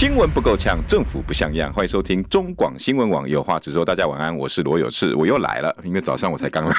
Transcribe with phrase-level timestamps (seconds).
[0.00, 1.70] 新闻不够呛，政府不像样。
[1.74, 3.84] 欢迎收听中广新闻网有话直说。
[3.84, 6.74] 大家晚安，我是罗有志，我又来了，因为早上我才刚来。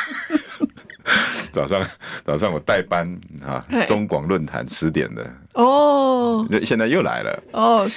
[1.53, 1.87] 早上
[2.25, 3.07] 早上我代班
[3.45, 5.31] 啊，中广论坛十点的。
[5.53, 7.43] 哦，现在又来了。
[7.51, 7.87] 哦，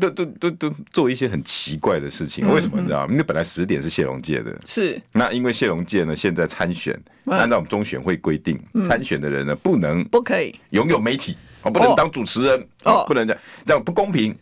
[0.00, 3.08] 都都都都做一些很奇怪的事情，为什么你知道吗？
[3.10, 5.02] 因为本来十点是谢龙介的，是。
[5.10, 8.56] 那因为谢龙介呢现在参选，按照我们中选会规定，
[8.88, 10.54] 参选的人呢不能不可以。
[10.70, 14.32] 拥有媒体哦，不能当主持人哦，不能这样，这样不公平。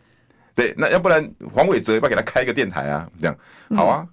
[0.58, 3.06] 对，那要不然黄伟哲要不要给他开一个电台啊？
[3.20, 3.36] 这样
[3.76, 4.04] 好啊？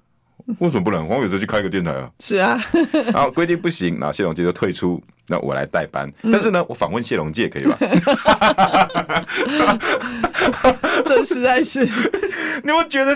[0.60, 1.08] 为什么不能？
[1.08, 2.08] 黄伟哲去开一个电台啊？
[2.20, 2.64] 是啊，
[3.12, 6.08] 然后规定不行，然后谢龙介就退出，那我来代班。
[6.22, 7.76] 但是呢，我访问谢龙介可以吧？
[11.04, 11.84] 这实在是，
[12.64, 13.16] 你有没有觉得？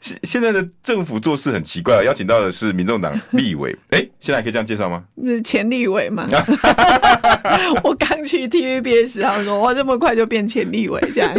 [0.00, 5.02] 现现在的政府做事很奇怪，啊邀请到的是民众党立委， 哎，现在可以这样介绍吗？
[5.24, 6.26] 是前立委嘛？
[7.82, 11.34] 我刚去 TVBS，他说哇，这么快就变前立委，这样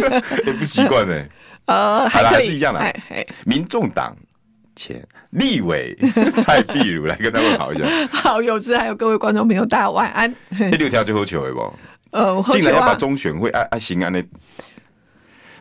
[0.46, 1.26] 也不习惯呢。
[1.66, 2.82] 呃，还还是一样的。
[3.46, 4.16] 民众党
[4.76, 5.96] 前立委
[6.44, 7.86] 蔡壁如来跟他们好一下。
[8.12, 10.34] 好，有志还有各位观众朋友，大家晚安。
[10.58, 11.74] 第六条最后求的不？
[12.12, 14.24] 呃，进来要把中选会爱爱行安的，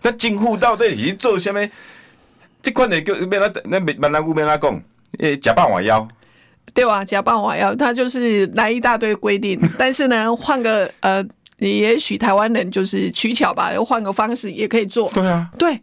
[0.01, 1.61] 那进户到底是做什么？
[2.63, 4.83] 这款的叫没那那没没那乌没那讲，
[5.19, 6.07] 诶，假扮我腰，
[6.75, 11.25] 对啊，假扮我腰，他就是来一大堆规定， 但是呢，换个呃，
[11.59, 15.09] 也许台湾人就是取巧吧，又换个方式也可以做。
[15.11, 15.81] 对啊，对，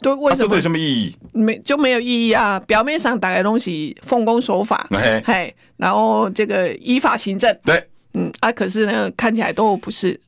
[0.00, 0.46] 对，为什么？
[0.46, 1.16] 啊、这有什么意义？
[1.32, 2.60] 没就没有意义啊！
[2.66, 10.18] 表面上打开东西奉公守法，嘿，嘿，然后这个依法行政，对，嗯啊，可是呢，看起来都不是。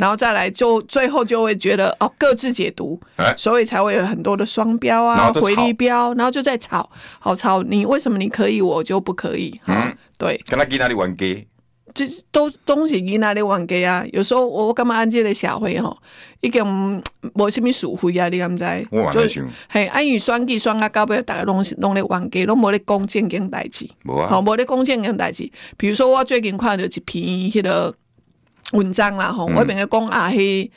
[0.00, 6.88] 然后再来，就最后就会觉得哦，各自解读，欸、所以才会有很多的双标啊、回力标，然后就在吵，
[7.18, 7.62] 好吵。
[7.62, 9.60] 你为什么你可以，我就不可以？
[9.66, 10.40] 嗯，对。
[10.48, 11.46] 跟他去哪里玩 gay？
[11.92, 14.02] 就是都东西去哪里玩 gay 啊？
[14.12, 15.94] 有时候我我干嘛按这个社会吼，
[16.40, 17.02] 已经
[17.34, 18.30] 无什么属会啊？
[18.30, 18.64] 你敢知？
[18.90, 19.46] 我蛮想。
[19.68, 23.86] 嘿，安于双计双啊，搞不了大家拢是拢咧玩 gay，拢无咧讲正经代志。
[24.06, 24.28] 无啊。
[24.30, 25.50] 好，无咧讲正经代志。
[25.76, 27.94] 比如说，我最近看到一篇迄个。
[28.72, 30.70] 文章啦吼，我边个讲啊，迄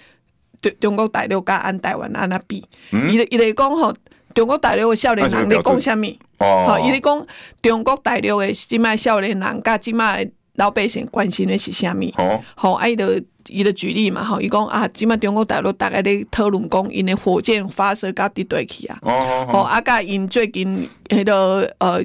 [0.62, 3.94] 中中国大陆甲按台湾安那比，伊伊咧讲吼，
[4.34, 6.06] 中国大陆诶少年人咧讲啥物？
[6.40, 7.26] 哦，伊咧讲
[7.62, 12.04] 中国大陆诶即卖少年人甲即卖老百姓关心的是啥物？
[12.18, 22.04] 哦，好，啊伊就伊就举例嘛，吼，伊讲啊，即卖中国大陆大概咧讨论讲因的火箭发射到伫对去啊，哦，好，啊甲因最近迄个呃。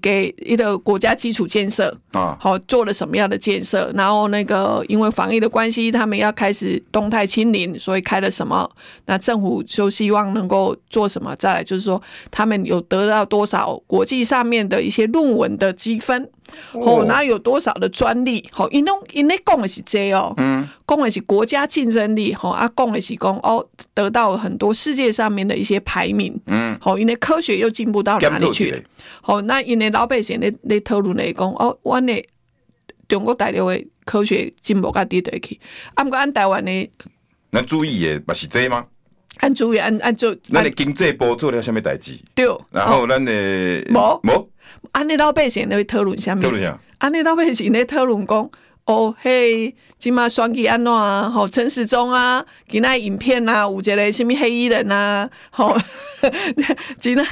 [0.00, 3.90] 给一个国家基础建设啊，好做了什么样的建设？
[3.94, 8.70] 然后那个因为防疫的关系，他们要开始动态清零，所以开了什么？
[9.06, 11.34] 那政府就希望能够做什么？
[11.36, 16.28] 再来就是说，他们有得到多少国际上面的一些论文的积分？
[16.72, 18.46] 哦，然后有多少的专利？
[18.52, 28.78] 好，因为因为讲的是这哦，嗯，讲的是国家竞争力，好啊，讲的是讲哦，得到很多世界上面的一些排名，嗯，好，因为科学又进步到哪里去了？
[29.22, 32.12] 好，那因为老百姓咧咧讨论来讲哦，我呢
[33.08, 35.60] 中国大陆的科学进步到底对去？
[35.94, 36.90] 啊，不过按台湾的，
[37.50, 38.86] 那注意的不是这吗？
[39.38, 42.18] 按注意按按做，那你经济部做了什么代志？
[42.34, 43.32] 对，然后咱的
[43.94, 44.49] 无无。
[44.92, 46.40] 安尼老百姓咧讨论啥物？
[46.98, 48.50] 安尼老百姓咧讨论讲，
[48.84, 51.30] 哦嘿，即马选举安怎啊？
[51.30, 55.30] 吼，陈时中啊，今仔影片啊，有一个什么黑衣人啊？
[55.50, 55.76] 吼，
[57.00, 57.24] 今仔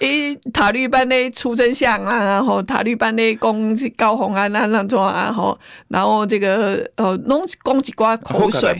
[0.00, 2.42] 伊塔绿班咧出真相啊？
[2.42, 5.32] 吼，塔绿班咧讲高虹安啊，那种啊？
[5.32, 5.58] 吼，
[5.88, 8.74] 然后这个呃，拢讲一寡口水，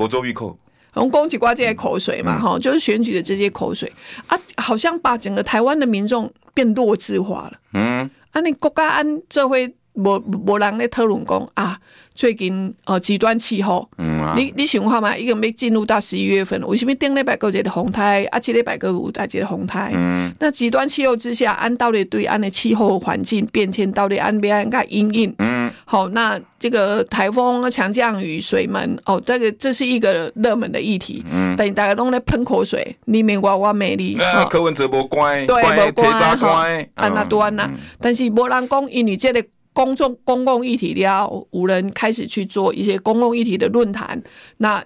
[0.94, 2.38] 拢讲一寡这些口水嘛？
[2.38, 3.90] 吼，就是选举的这些口水
[4.26, 7.52] 啊，好像把整个台湾的民众变弱智化了。
[7.72, 8.10] 嗯。
[8.34, 8.40] 啊！
[8.40, 9.56] 你国家安做伙
[9.94, 11.78] 无无人咧讨论讲啊，
[12.16, 15.16] 最近哦极端气候，嗯啊、你你想看嘛？
[15.16, 19.92] 已经要进入到十一月份了，为什么顶礼拜有一个洪台，啊，即礼拜搁有啊一个洪台？
[19.94, 25.32] 嗯，那极端气候之下，按到底对安的气候环境变迁到底安边安个因应？
[25.38, 25.53] 嗯，
[25.84, 31.24] 好，那这个台风、强降雨、水门，哦，这个这是一个热门的议题。
[31.30, 34.18] 嗯，但大家都在喷口水，你免我我美丽。
[34.18, 37.70] 啊，柯文哲无乖，对，无乖，乖，安那多安那，
[38.00, 39.44] 但是无人讲，因为这个。
[39.76, 44.22] 公众公共议题了，无人开始去做一些公共议题的论坛，
[44.58, 44.80] 那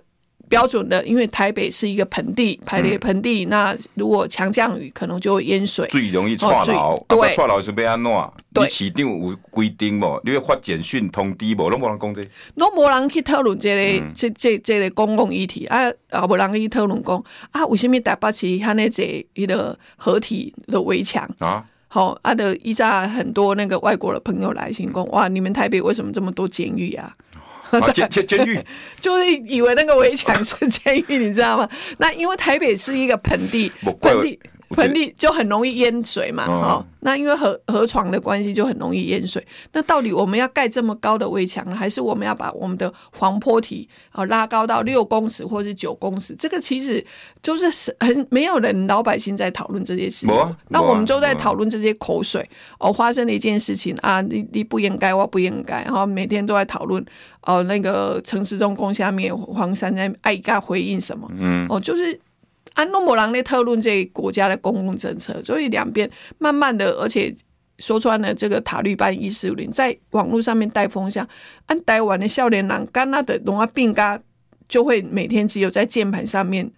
[0.48, 6.74] 标准的，因为台北是一个盆地，排列盆地，嗯、那如果强降雨，可能就会淹水，最容易错楼。
[6.74, 8.10] 哦、对，错楼是被安怎？
[8.50, 10.20] 你市长有规定无？
[10.24, 11.70] 你要发简讯通知无？
[11.70, 17.22] 拢无人讲这，拢无人去讨论这个这这这个公共议题啊，啊，无人去讨论讲
[17.52, 21.64] 啊，为什么台北市他那这一个合体的围墙啊？
[21.90, 27.14] 好，啊的依家很多那个外国的朋友来信讲，哇，你们台北为什么这么多监狱啊？
[27.92, 28.58] 监监监狱
[29.00, 31.68] 就是以为那个围墙是监狱，你知道吗？
[31.98, 34.38] 那因为台北是一个盆地， 盆地。
[34.70, 39.44] 盆地就很容易淹水嘛，哦，那因为河河床的关系就很容易淹水。
[39.72, 46.34] 那到底我们要盖这么高的围墙，还是我们要把我们的防坡体啊拉高到六公尺或是九公尺？
[46.38, 47.04] 这个其实
[47.42, 50.56] 就是很没有人老百姓在讨论这些事情。
[50.68, 52.46] 那我们就在讨论这些口水
[52.78, 57.02] 哦，发生了一件事情啊，你你不应该，我不应该，然后每天都在讨论
[57.42, 61.26] 哦，那个城市中攻下面黄山在爱该回应什么？
[61.38, 62.20] 嗯，哦，就是。
[62.74, 67.34] 安诺摩郎的讨论这个国家的公共政策，所以两边慢慢的，而且
[67.78, 71.26] 说穿了，这个塔利班一四五零在网络上面带风向，
[71.66, 74.20] 按台湾的笑脸郎干那的龙啊病咖，
[74.68, 76.70] 就会每天只有在键盘上面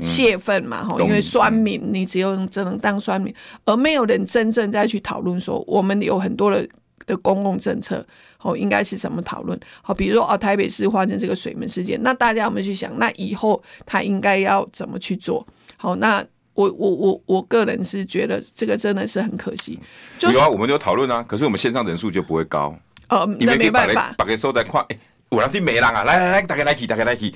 [0.00, 3.34] 泄愤嘛，哈、嗯，因为酸民，你只有只能当酸民，
[3.64, 6.66] 而没有人真正在去讨论说，我们有很多的
[7.06, 8.04] 的公共政策。
[8.40, 9.58] 哦，应该是怎么讨论？
[9.82, 15.44] 好，比如说哦，台北市发生这个水门事件，那大家有没有去想，那以后他应该要怎么去做？
[15.76, 16.24] 好，那
[16.54, 19.76] 我我我我个人是觉得这个真的是很可惜。
[20.20, 22.78] 就是、有啊，我们就讨论啊，可是我们线上人数就不会高。
[23.08, 24.80] 哦，那没办法，把个收在快。
[24.88, 24.98] 哎，
[25.30, 27.34] 我让你没人啊，来来来，大家来去，大家来去。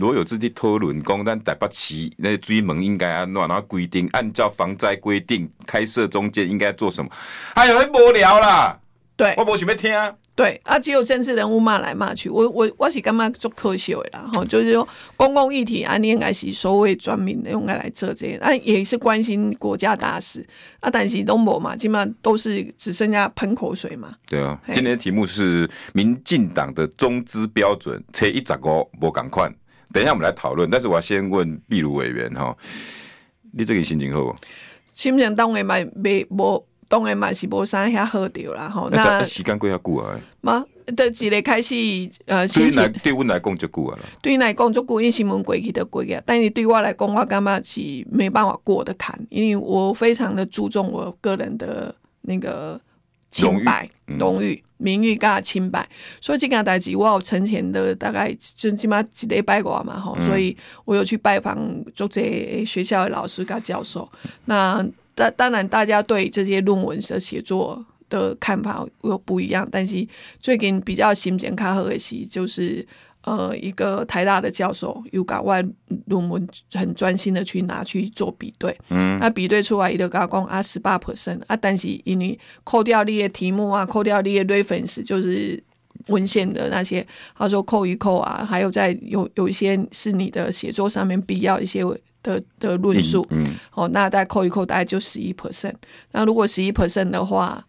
[0.00, 7.08] 罗有志的讨论讲，咱台北市那水门应该安怎，然后规定按照防灾规定开设中间应该做什么？
[7.54, 8.76] 哎呦，很无聊啦。
[9.20, 9.92] 对，我不想要听。
[10.34, 14.30] 对啊，只有政治人物骂来骂去，我我我是干嘛做科学的啦？
[14.32, 20.42] 吼，就是说公共议题啊，你应该是所谓专门的用来来做这些，啊，也是关心国家大事
[20.78, 20.88] 啊。
[20.90, 24.14] 但是都没嘛，基本上都是只剩下喷口水嘛。
[24.26, 29.46] 对啊，今天的题目是民进党的中资标准，车一十五无赶快。
[29.92, 32.56] 等一下我们来讨论，但是我要先问壁如委员哈，
[33.52, 34.34] 你最近心情好？
[34.94, 36.64] 心情当然蛮没无。
[36.90, 40.20] 当然嘛是无啥遐好着啦吼，那时间过遐久啊？
[40.40, 40.66] 嘛，
[40.96, 41.76] 对一个开始
[42.26, 44.02] 呃，对来对阮来讲就久啊啦。
[44.20, 52.80] 对阮来讲就久，因为新闻过去就过去，但是对我来讲，我感觉是没办法过的坎，因为我非常的注重我个人的那个
[53.30, 53.88] 清白、
[54.18, 55.88] 荣誉、名誉加清白，
[56.20, 61.56] 所以这件代志我有存钱的大概就起码一礼拜过嘛吼，所以我有去拜访
[61.94, 64.10] 做这学校的老师跟教授，
[64.46, 64.84] 那。
[65.20, 69.68] 当当然，大家对这些论文的写作的看法又不一样。
[69.70, 70.06] 但是
[70.40, 72.86] 最近比较新鲜、较好的是，就是
[73.22, 75.62] 呃，一个台大的教授有搞外
[76.06, 78.74] 论文很专心的去拿去做比对。
[78.88, 85.62] 嗯，那比对出来，伊就甲我讲啊，十八 percent 啊，但是因为扣掉你的题目啊，扣掉你的 reference，就是
[86.06, 87.06] 文献的那些，
[87.36, 91.84] 他说扣一扣啊，还有在有有一些是你的写作上面必要一些。
[92.22, 95.74] 的的论述，嗯，哦，那大概扣一扣，大概就十一 percent。
[96.12, 97.64] 那如果十一 percent 的话，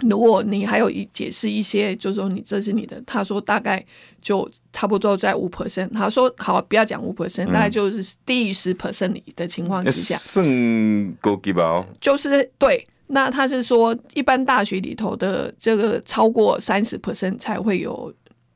[0.00, 3.84] 如果你还有一解释一些，就是说你这是你的，他说大概
[4.20, 5.88] 就差不多在五 percent。
[5.92, 11.86] 他说好，不要讲五 percent，大概就是低于十 percent 的情况之下，算高级吧？
[12.00, 12.86] 就是对。
[13.06, 18.12] 那他是说，一般大学里头的这个超过三十 percent 才会有。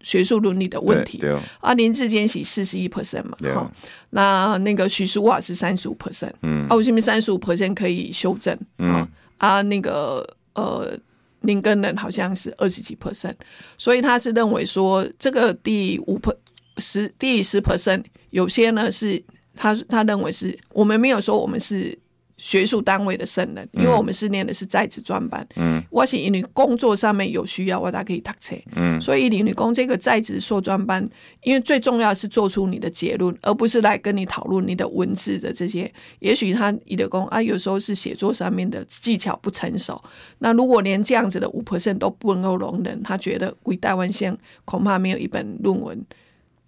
[0.09, 1.23] 学术伦理的问题，
[1.61, 3.71] 啊，林志坚是四十一 percent 嘛，哈，
[4.09, 8.59] 那那个许淑华是三十五 percent，嗯，啊，为什么三十五 percent 可以修正？
[8.79, 10.99] 嗯，啊，那个呃，
[11.43, 13.35] 林根仁好像是二十几 percent，
[13.77, 16.35] 所以他是认为说这个第五 per
[16.79, 19.23] 十第十 percent 有些呢是
[19.55, 21.99] 他他认为是我们没有说我们是。
[22.39, 25.47] 学术单位的圣人，因为我们是念的是在职专班。
[25.57, 28.57] 嗯，我是因为工作上面有需要，我才可以读册。
[28.77, 31.07] 嗯，所以你工这个在职硕专班，
[31.43, 35.93] 因为最重要是做出你的结论，而不是来跟你讨论你的文字的这些。
[36.21, 40.01] 也许他你的工啊，有时候是写作上面的技巧不成熟。
[40.39, 46.01] 那如果连这样子的五 percent 都不能够容忍，他觉得归台湾县恐怕没有一本论文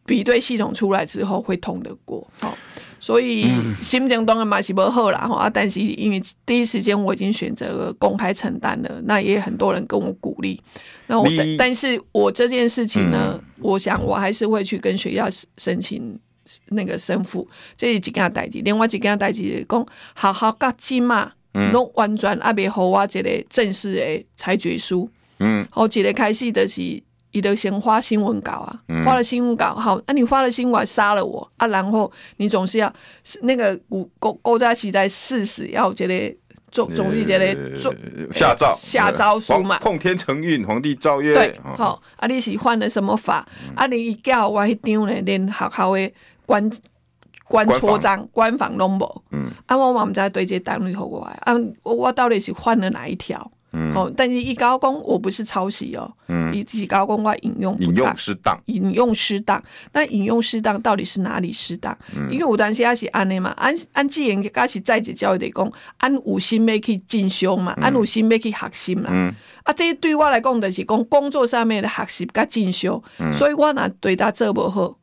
[0.04, 2.26] 比对系统出来之后会通得过。
[2.40, 2.58] 好。
[3.00, 3.48] 所以
[3.80, 5.48] 心情当然嘛是不好啦，啊！
[5.48, 10.62] 但是因为第一时间我已经选择了公开承担了，那也很多人跟我鼓励。
[11.06, 15.26] 那我但但是我这件事情呢，我想我还是会去跟学校
[15.56, 16.18] 申请
[16.66, 18.60] 那个申复，这是几件代志。
[18.62, 21.32] 另外几件代志讲好好甲起码，
[21.72, 25.10] 拢完全阿别好我一个正式的裁决书。
[25.38, 27.02] 嗯，好，一个开始的是。
[27.32, 32.92] 你得先发新闻稿啊，发了新闻稿，好，那、啊、你发了新闻稿杀了我啊，然后你总是要
[33.42, 36.36] 那个古勾勾在起在誓死要这个
[36.72, 37.94] 总总是这个做
[38.32, 43.46] 下诏下诏书嘛，奉天承运，皇帝诏曰，对，好，啊，你是犯了什么法？
[43.68, 46.12] 嗯、啊，你一叫我迄张呢，连学校的
[46.46, 46.70] 官
[47.44, 53.50] 官戳章、官房拢无，嗯，啊，我嘛毋知对这单位好我啊，我我到底是犯了哪一条？
[53.72, 59.62] 嗯，哦，但是一高工我不是抄袭哦，嗯，一一高工我引用引用失当，引用失当，
[59.92, 61.96] 那引用失当到底是哪里失当？
[62.16, 74.98] 嗯，因为有当时也是安尼嘛，按按既然佮是在职教育的讲，按有心要去进修嘛，按有心要去学习嘛，嗯，啊，这对我来讲就是讲工作上面的学习佮进修，嗯，所以我若对他做不好，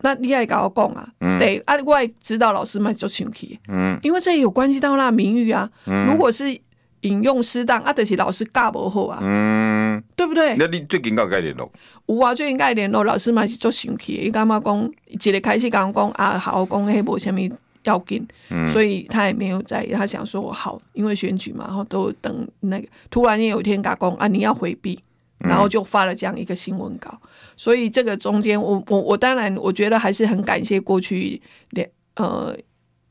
[0.00, 6.60] 那你爱甲我讲啊，嗯，对，啊，我也指导老师们就生气，嗯，因为这有关系到那名誉啊，嗯，如果是。
[7.04, 10.56] 引用适当啊，就是老师教不好啊，嗯，对不对？
[10.56, 11.70] 那你最近有该联络？
[12.06, 14.90] 有啊，最近该联络老师嘛是做生气，伊干嘛讲？
[15.06, 24.98] 一个开始讲讲啊，好讲迄无虾米要紧，嗯，所以他也没有在，他想说好，因为选举嘛，然后都等那个，突然间有一天讲讲啊，你要回避，
[25.38, 32.56] 然后就发了这样一个新闻稿，嗯，所以这个中间，我我我当然我觉得还是很感谢过去两呃。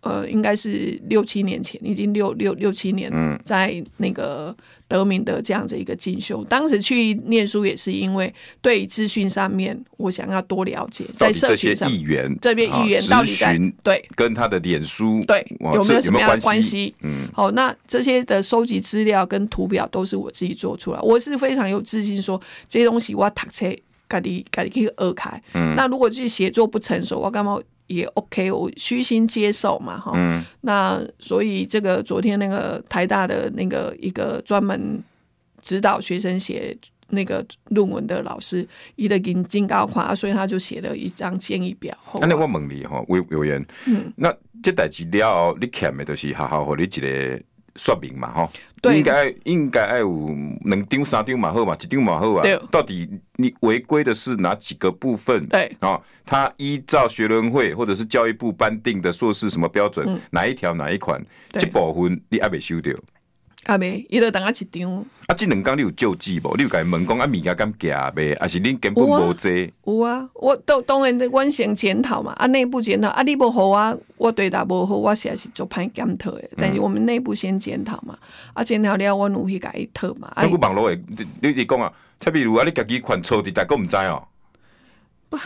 [0.04, 3.10] 呃，应该是六七年前，已经六六六七年，
[3.46, 4.54] 在那个
[4.86, 6.44] 德明的这样子一个进修。
[6.44, 8.32] 当时去念书也是因为
[8.62, 16.94] 对资讯上面我想要多了解，在社群上，议员这边议员到底在对跟他的脸书对有没有什么样的关系？
[17.02, 23.66] 嗯，好，那这些的收集资料跟图表都是我自己做出来，我是非常有自信说这些东西我读册
[24.10, 25.42] 家己家己可以二开。
[25.54, 27.58] 嗯，那如果去写作不成熟，我干嘛？
[27.94, 30.44] 也 OK，我虚心接受嘛，哈、嗯。
[30.62, 35.02] 那所以这个昨天那个台大的那个一个专门
[35.62, 36.76] 指导学生写
[37.10, 41.96] 那个论文的老师，伊的金金高款，所以他就写了一张建议表。
[42.22, 47.42] 那我问你哈，委委员，嗯，那这代志了，你欠的都是好好和你一个。
[47.76, 48.52] 说明嘛，吼，
[48.92, 52.44] 应该应该爱有两丢三丢嘛好嘛，一张嘛好啊。
[52.70, 55.46] 到底你违规的是哪几个部分？
[55.48, 62.96] 对，啊，他依照学伦会或者是教育部颁定的硕士什么标准，嗯、哪一条哪一款，这部分你还没修掉。
[63.66, 65.06] 阿妹，伊就等啊一张。
[65.28, 66.56] 啊，即两工你有救济无？
[66.58, 68.36] 你有甲伊问讲啊，物件敢假未？
[68.36, 69.72] 还是恁根本无这？
[69.86, 72.34] 有啊，我都当然，阮先检讨嘛。
[72.34, 76.50] 啊，内部检讨啊，你无好啊，我对答无好，我实在是做歹检讨诶。
[76.58, 78.18] 但是我们内部先检讨嘛。
[78.54, 80.28] 啊，检讨了，阮有去甲伊讨嘛。
[80.36, 81.00] 啊，那网络诶，
[81.42, 84.28] 你你讲啊，特比如啊，你家己款错的，大家毋知哦。
[85.30, 85.38] 不，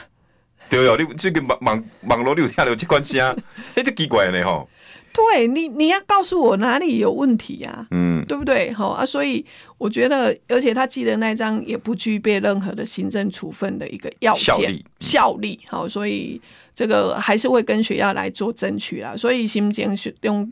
[0.70, 3.36] 对哦，你这个网网网络你有听到这款声，
[3.76, 4.70] 诶，这奇怪呢吼。
[5.14, 7.88] 对你，你要告诉我哪里有问题呀、啊？
[7.90, 8.72] 嗯，对不对？
[8.74, 9.44] 好啊，所以
[9.80, 15.60] 我觉得，而且他寄的那张也不具备任何的行政处分的一个要件效力，效力。
[15.68, 16.40] 好，所以
[16.76, 19.16] 这个还是会跟学校来做争取啦。
[19.18, 20.48] 所以心情用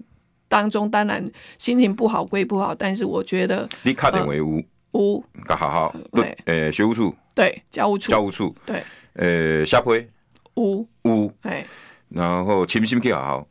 [0.48, 1.24] 当中，当然
[1.60, 8.82] 心情不好归不好，但是我觉得你卡点为无无，好好对，呃，学务处对，教务处教务处对，
[9.16, 10.08] 呃，下回
[10.56, 11.66] 五五哎，
[12.10, 13.48] 然后亲心去好好。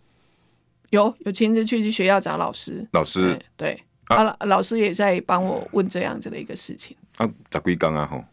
[0.90, 3.37] 有有亲自去去学校找老师，老师。
[3.56, 6.97] 对，啊，老师也在帮我问这样子的一个事情。
[7.16, 8.25] 啊，十几工啊，吼，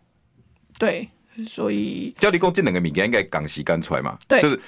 [0.78, 1.10] 对，
[1.48, 4.18] 所以照你讲，这两个物件应该赶时间出来嘛？
[4.28, 4.60] 对，就是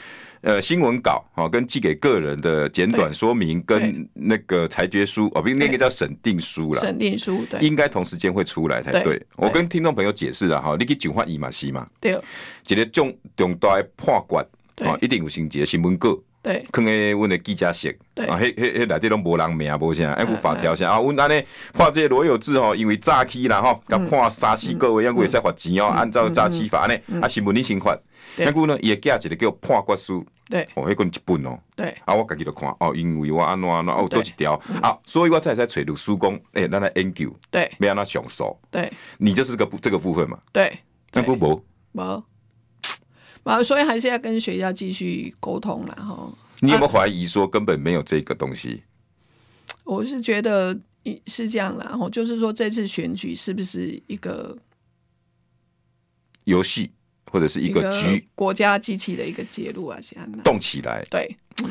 [0.43, 6.79] 呃新闻稿哈，跟寄给个人的简短说明，跟那个裁决书哦，不，那个叫审定书了。
[6.79, 9.21] 审定书对，应该同时间会出来才对。
[9.35, 12.19] 我跟听众朋友解释了哈，你去九换一嘛西嘛，对，
[12.67, 16.17] 一个重重大的判决啊，一定有情节新闻稿。
[16.43, 17.97] 对，可能阮的记者室，
[18.27, 20.89] 啊，迄迄迄内底拢无人名，无啥，还有法条啥。
[20.91, 20.99] 啊？
[20.99, 25.87] 阮安尼判这罗有志吼，因为诈欺啦吼，甲判三四个月，抑会使罚钱哦。
[25.87, 27.97] 按照诈欺法安尼，啊，新闻你先发，
[28.35, 40.77] 那个呢，伊会寄一个叫判决书，对，哦，迄个一本哦，对，啊，我家己就看，哦，因为我安怎安怎，哦，多一条，啊，所以我才会使找律师讲，诶，咱来研究，对，要安怎上诉，对，你就是个这个部分嘛，对，
[41.13, 41.63] 那不无？
[41.93, 42.23] 无。
[43.43, 46.33] 啊，所以还是要跟学校继续沟通了哈。
[46.61, 48.83] 你有没有怀疑说根本没有这个东西？
[49.67, 50.77] 啊，我是觉得
[51.27, 54.57] 是这样啦，就是说这次选举是不是一个
[56.45, 56.89] 游戏，
[57.25, 58.19] 或者是一个局？
[58.19, 61.05] 个国家机器的一个介入啊，现在动起来。
[61.09, 61.35] 对，
[61.65, 61.69] 嗯，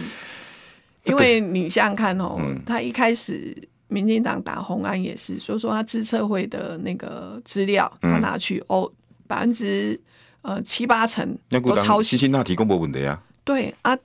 [1.05, 3.57] 因为你想想看哦，他一开始
[3.89, 8.93] 民进党打红安也是，所以说他资策会的那个资料他拿去哦，
[9.27, 9.99] 百分之。
[10.43, 13.23] 呃，七八成都抄袭，那提供无问题啊。
[13.45, 13.97] 对啊，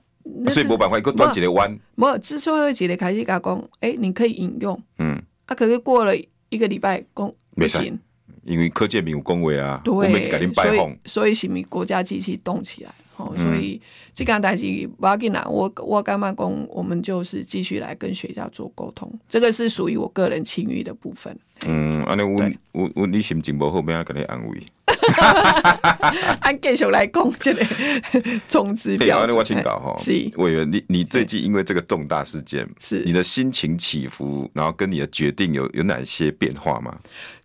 [0.50, 1.78] 所以无办法，一个断几个弯。
[1.94, 6.14] 没，之所以会几个开始加工，哎，你可以引用，嗯，啊，可是过了
[6.48, 7.98] 一个礼拜，公不行，
[8.44, 12.90] 因为柯建明有恭维啊，对，我们改天拜访，所以是咪国家机器动起来？
[13.18, 13.80] 哦，所以
[14.14, 14.64] 这个代志
[14.98, 16.66] 不要紧啦，我我干嘛讲？
[16.68, 21.36] 我们就是继续来跟学校做沟通，这个是属于我个人情欲的部分。
[21.66, 24.62] 嗯，安尼我我我你心情不好，不要跟你安慰。
[26.40, 27.66] 按 继续来讲这个
[28.46, 29.26] 总指标。
[29.26, 36.96] 对，我请教哈，是委员，你你最近因为这个重大事件，是你的心情起伏，然后跟你的决定有有哪些变化吗？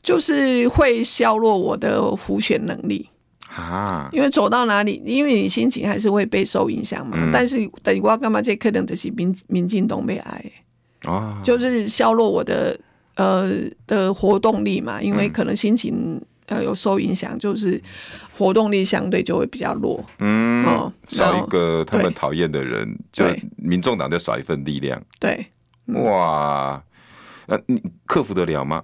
[0.04, 3.10] 就是会削弱我的浮选能力。
[3.56, 7.18] 啊，因为走到哪里，因为你心情还是会被受影响嘛。
[7.20, 8.42] 嗯、但是等于我干嘛？
[8.42, 10.44] 这可能就是民民进党被爱
[11.04, 12.76] 啊，就是削弱我的
[13.16, 13.52] 呃
[13.86, 15.00] 的活动力嘛。
[15.00, 17.80] 因为可能心情呃有受影响，就是
[18.36, 20.04] 活动力相对就会比较弱。
[20.18, 23.24] 嗯，哦、少一个他们讨厌的人，就
[23.58, 25.00] 民众党就少一份力量。
[25.20, 25.46] 对，
[25.86, 26.82] 哇，
[27.46, 28.84] 那你克服得了吗？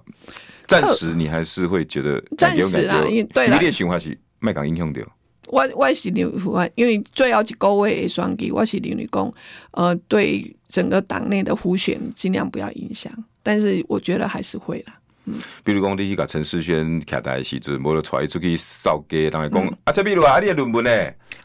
[0.68, 4.16] 暂时你还是会觉得暂时啊，因为对了，你循环是。
[4.40, 5.00] 麦讲影响到
[5.48, 9.32] 我，我是认为，因为最后一个月的选举，我是认为讲，
[9.72, 14.94] 呃，对整个党内的互选尽量不要影响，但是我觉得还是会啦。
[15.24, 20.90] 嗯，比如讲你去甲陈世轩徛台的时阵，无就带伊出去扫街，人会讲啊，这比如啊，你的论文呢？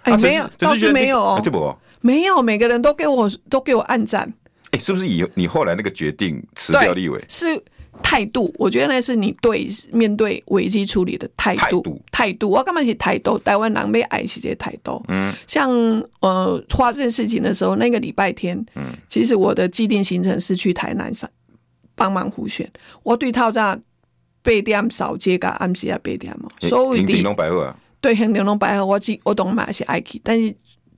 [0.04, 4.32] 哎，没有，倒是没有哦，没有，每个人都给我都给我按赞。
[4.72, 7.24] 哎，是不是以你后来那个决定辞掉立委？
[7.28, 7.62] 是。
[8.04, 12.02] 态度，我觉得那是你对面对危机处理的态度。
[12.12, 13.38] 态度，我干嘛是态度？
[13.40, 15.04] 台湾人被爱是这些态度。
[15.08, 15.72] 嗯，像
[16.22, 21.30] 呃，发生事情的时候，那个礼拜天，嗯，其实我的既定行程是去台南上
[21.96, 22.70] 帮忙辅选。
[23.04, 23.78] 我对套炸
[24.44, 27.08] 八点扫街噶，暗时啊八点嘛，所以的
[28.02, 30.56] 对，很玲珑百货，我记我懂嘛是爱去，但是。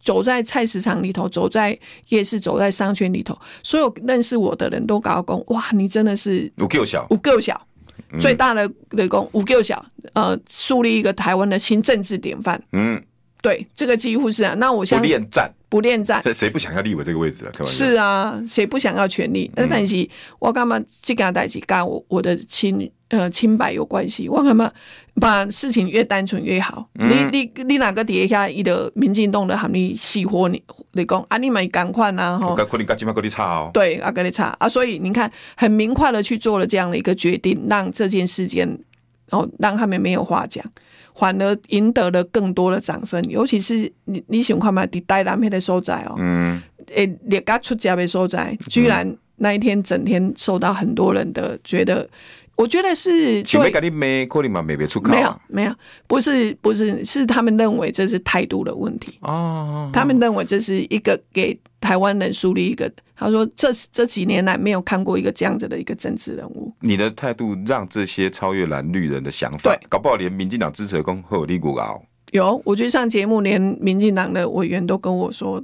[0.08, 7.62] 走在菜市场里头，走在夜市，走在商圈里头，所有认识我的人都告诉我：哇，你真的是五够小，五够小，
[8.14, 12.58] 嗯、最大的雷公五够小，呃，树立一个台湾的新政治典范。
[12.72, 13.04] 嗯，
[13.42, 14.54] 对，这个几乎是啊。
[14.54, 17.52] 那我想不恋战，不恋战，谁不想要立委这个位置啊？
[17.66, 19.52] 是啊，谁不想要权力？
[19.54, 20.10] 但是
[20.40, 24.28] 我干嘛这个代志干我我的亲呃清白有关系？
[24.28, 24.72] 我干嘛？
[25.20, 26.88] 把事情越单纯越好。
[27.00, 32.56] 嗯、你你你哪个底下伊的民进党的喊你喜欢，你你讲啊，你们赶快呐吼！
[33.74, 38.68] 对，啊，跟你差啊，所以你看，很明快的去做了这样的一个决定，让这件事件，
[39.30, 40.64] 然后让他们没有话讲，
[41.16, 43.20] 反而赢得了更多的掌声。
[43.28, 46.62] 尤其是你你想看嘛，伫台南那个所在哦，嗯，
[46.94, 52.08] 诶，列家出家的所在，居然那一天整天受到很多人的觉得。
[52.58, 53.72] 我觉得是对，
[55.12, 55.74] 没有没有，
[56.08, 59.90] 不是不是，是他们认为这是态度的问题哦。
[59.94, 66.74] 他们认为这是一个给台湾人树立一个，他说这这几年来没有看过一个这样子的一个政治人物。
[66.82, 72.04] 你的态度让这些超越蓝绿人的想法，对，搞不好连民进党支持的公会有立股高。
[72.32, 75.64] 有，我去上节目，连民进党的委员都跟我说，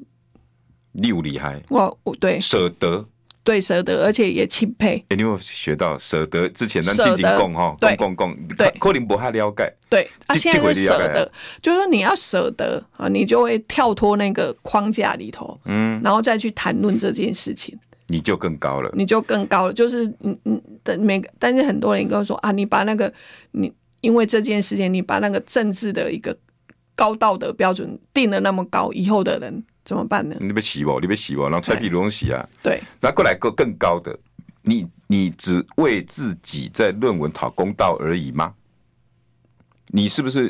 [0.91, 3.03] 你有厉害，我我对舍得。
[3.43, 4.95] 对，舍得，而且也钦佩。
[4.95, 9.73] 哎、欸，你有学到舍得之前咱进进贡哈，贡贡贡，对，可能不太了解。
[9.89, 11.29] 对，啊，现在会舍得，
[11.61, 17.77] 就是说你要舍得啊，你就会跳脱那个框架里头，嗯，然后再去谈论这件事情，
[18.07, 19.73] 你就更高了，你就更高了。
[19.73, 23.13] 就是嗯嗯的每个，但是很多人跟我说啊，你把那个
[23.51, 26.33] 你因为这件事情，你把那个政治的一个
[26.95, 29.63] 高道德标准定的那么高，以后的人。
[29.85, 30.35] 怎么办呢？
[30.39, 32.47] 你别洗我，你别洗我，然后蔡壁如洗啊。
[32.61, 34.17] 对，那过来个更高的，
[34.63, 38.53] 你你只为自己在论文讨公道而已吗？
[39.87, 40.47] 你是不是？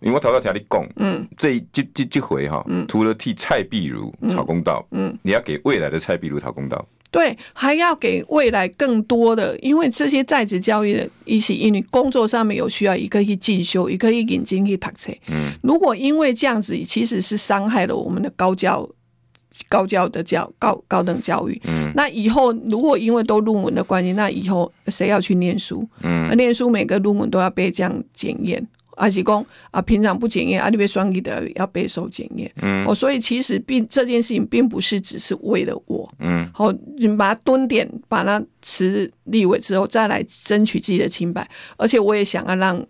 [0.00, 6.86] 因为我讨到条例供，嗯，这这这这回哈，嗯，除了替蔡壁如讨公道，嗯，嗯，你要给未来的蔡壁如讨公道。
[7.10, 15.10] 对，还要给未来更多的，因为这些在职教育的一些，因为工作上面有需要，一个去进修，一个去引进去读册。
[15.28, 18.86] 嗯，如果因为这样子，其实是伤害了我们的高教、
[19.68, 21.58] 高教的教高高等教育。
[21.64, 25.88] 嗯，那以后如果因为都论文的关系，那以后谁要去念书？
[26.02, 28.66] 嗯，念书每个论文都要被这样检验。
[28.98, 32.50] 还是讲啊，平常不检验，啊，你被双击的要备受检验。
[32.60, 36.12] 嗯，哦，所以其实并这件事情并不是只是为了我。
[36.18, 41.48] 嗯，好，你把它蹲点，把它辞立委之后，再来争取自己的清白。
[41.76, 42.84] 而且我也想要让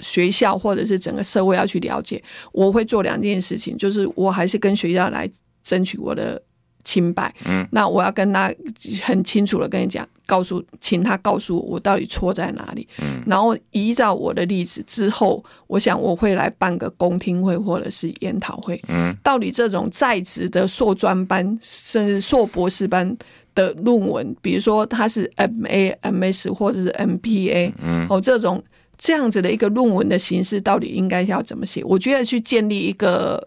[0.00, 2.22] 学校或者是整个社会要去了解，
[2.52, 5.28] 我会做两件事情，就是我还是跟学校来
[5.64, 6.40] 争取我的。
[6.86, 8.54] 清白，嗯，那我要跟他
[9.02, 23.16] 很清楚的跟你讲，告诉，请他告诉我我到底错在哪里，嗯，然后依照我的例子之后，我想我会来办个公听会或者是研讨会，嗯，到底这种在职的硕专班甚至硕博士班
[23.54, 28.62] 的论文，比如说他是 M A M S 或者是 M P A，嗯，哦，这种
[28.96, 31.82] 这样子的一个论文的形式到底应该要怎么写？
[31.84, 33.46] 我觉得去建立一个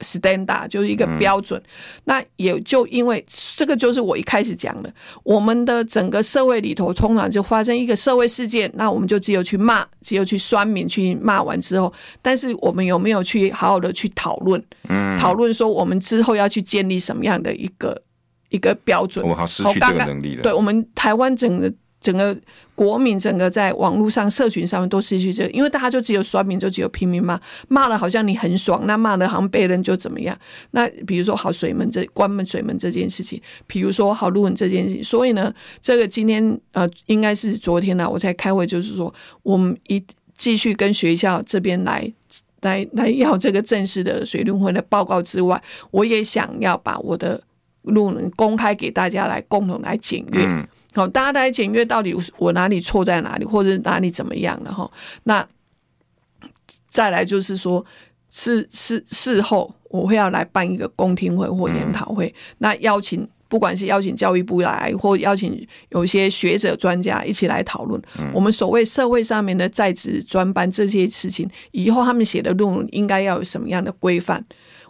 [0.00, 1.60] standard 就是一个标准。
[1.60, 1.70] 嗯、
[2.04, 3.24] 那也就因为
[3.56, 14.62] 这个，就是我一开始讲的，我们的整个社会里头通常就发生一个社会事件，那我们就只有去骂，只有去酸民，去骂完之后，但是我们有没有去好好的去讨论？
[14.88, 18.00] 嗯，讨论说我们之后要去建立什么样的一个
[18.48, 19.26] 一个标准？
[19.26, 20.42] 我好失去这个能力了。
[20.42, 21.72] 对我们台湾整个。
[22.04, 22.36] 整个
[22.74, 30.38] 国民，整个在网络上、社群上面都失去这个，因为大家就只有刷屏，就只有拼命骂，骂了好像你很爽，那骂了好像别人就怎么样。
[30.72, 39.12] 那比如说好水门这关门水门这件事情，比如说好路文这件事情，所以呢，这个今天呃应该是昨天呢，我才开会，就是说
[39.42, 40.04] 我们一
[40.36, 42.12] 继续跟学校这边来
[42.60, 45.58] 来来要这个正式的水利会的报告之外，
[45.90, 47.40] 我也想要把我的
[47.80, 50.66] 论文公开给大家来共同来检阅。
[50.94, 54.88] 好，大家来检阅到底我哪里错在哪里，或者哪里怎么样了哈？
[55.24, 55.44] 那
[56.88, 57.84] 再来就是说，
[58.30, 68.00] 事事事后我会要来办一个公听会或研讨会，那邀请不管是邀请教育部来，或邀请有些学者专家一起来讨论，
[68.32, 74.44] 我们所谓社会上面的在职专班这些事情，以后他们写的论文应该要有什么样的规范？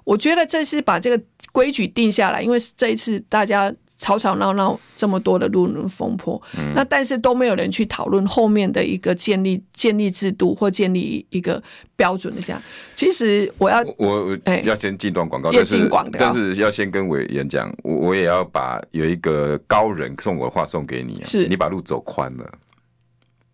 [0.04, 3.74] 我觉得这是把这个规矩定下来，因为这一次大家。
[4.04, 11.62] 吵吵闹闹这么多的路人风波，嗯、那但是都没有人去讨论后面的一个建立建立制度或建立一个
[11.96, 12.62] 标准的这样。
[12.94, 22.44] 其实我要我要先进段广告，但是但是要先跟委员讲，我我也要把有一个高人送我的话送给你，是你把路走宽了，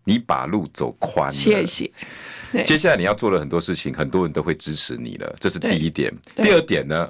[0.03, 1.89] 你把路走宽了，谢谢。
[2.65, 6.13] 接下来你要做的很多事情，很多人都会支持你了，这是第一点。
[6.35, 7.07] 第二点呢？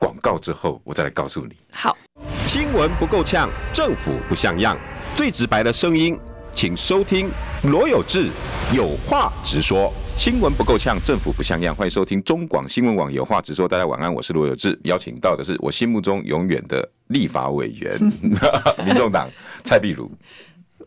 [0.00, 1.56] 广告之后，我再来告诉你。
[1.72, 1.98] 好，
[2.46, 4.76] 新闻不够呛，政府不像样，
[5.14, 6.18] 最直白的声音，
[6.54, 7.30] 请收听
[7.64, 8.28] 罗有志
[8.74, 9.92] 有话直说。
[10.16, 13.68] 新闻不够呛，政府不像样，欢迎收听中广新闻网有话直说。
[13.68, 17.96] 大家晚安，我是罗有志，邀请到的是我心目中永远的立法委员，
[18.84, 19.28] 民众党
[19.62, 20.10] 蔡壁如。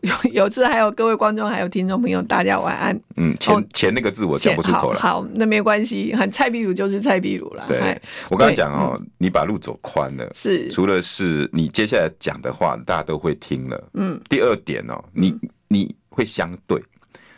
[0.24, 3.00] 有有志，还有各位观众，还有听众朋友，大家晚安。
[3.16, 4.98] 嗯，前前那个字我讲不出口了。
[4.98, 7.64] 好，那没关系，很蔡壁如就是蔡壁如了。
[7.68, 13.88] 对，我刚才讲哦，嗯、你把路走宽了，是除了是你接下来讲的话，大家都会听了。
[13.94, 15.32] 嗯，第二点哦，你
[15.68, 16.82] 你会相对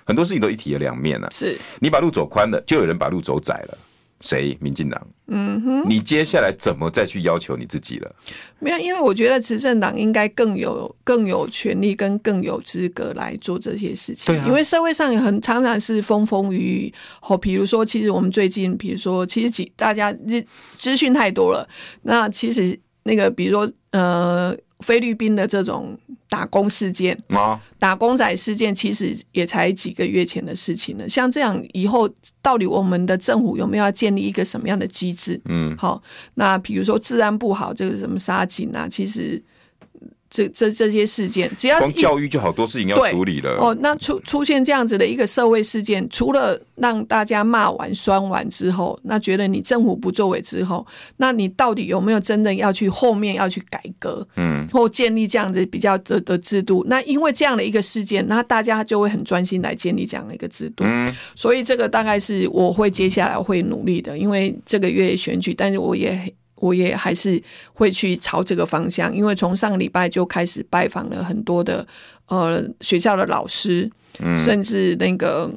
[0.07, 1.31] 很多事情都一体的两面了、啊。
[1.31, 3.79] 是你把路走宽了，就有人把路走窄了。
[4.21, 4.57] 谁？
[4.61, 5.07] 民进党。
[5.27, 8.15] 嗯哼，你接下来怎么再去要求你自己了？
[8.59, 14.27] 没有，因为我觉得执政党应该更有更有权利跟更有资格来做这些事情。
[14.27, 16.95] 对啊，因为社会上也很常常是风风雨雨。
[17.21, 20.45] 好，比如说，其实我们最近，比如说，其实几大家资
[20.79, 21.67] 资讯太多了。
[22.03, 24.57] 那其实那个，比如说，呃。
[24.85, 27.19] 菲律宾的这种打工事件，
[27.79, 31.09] 打工仔事件，其实也才几个月前的事情了。
[31.09, 32.09] 像这样以后，
[32.43, 35.41] 到底我们的政府有没有要建立一个什么样的机制？
[35.47, 36.03] 嗯，好，
[36.35, 39.43] 那比如说治安不好，这个什么杀警啊，其实。
[40.35, 43.53] 这这这些事件，只要是教育就好多事情要处理了。
[43.53, 50.85] 哦，那出出现这样子的一个社会事件，除了让大家骂完、酸完之后，那觉得你政府不作为之后，
[51.19, 54.27] 那你到底有没有真的要去后面要去改革？
[54.35, 56.85] 嗯，或建立这样子比较的的制度？
[56.89, 60.83] 那因为这样的一个事件，那大家就会很专心来建立这样的一个制度。
[60.85, 66.35] 嗯，所以这个大概是我会接下来会努力的，因为这个月选举，但是我也。
[66.65, 67.43] 我也还是
[67.75, 71.87] 会去朝这个方向，因为从上个礼拜就开始拜访了很多的
[72.29, 75.51] 呃学校的老师，嗯、甚至那个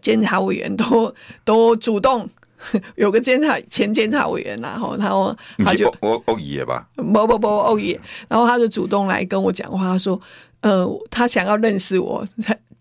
[0.00, 2.26] 监察委员都 都主动
[2.96, 10.18] 有个监察前监察委员，然后他说他就欧欧爷吧，不不不欧爷，然后他就主动来跟我讲话，他说
[10.62, 12.26] 呃他想要认识我。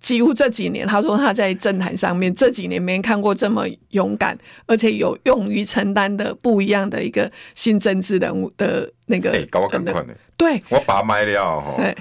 [0.03, 4.37] 几乎这几年，他说他在政坛上面这几年没看过这么勇敢，
[4.67, 9.31] 而且有勇于承担的不一样的一个新政治人物的那个。
[9.31, 10.15] 哎，搞我赶快的。
[10.35, 11.95] 对，我爸买了 哈，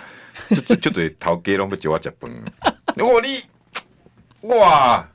[0.66, 2.30] 就就对头家拢要叫我吃饭。
[2.98, 3.28] 我你。
[4.42, 5.09] 哇，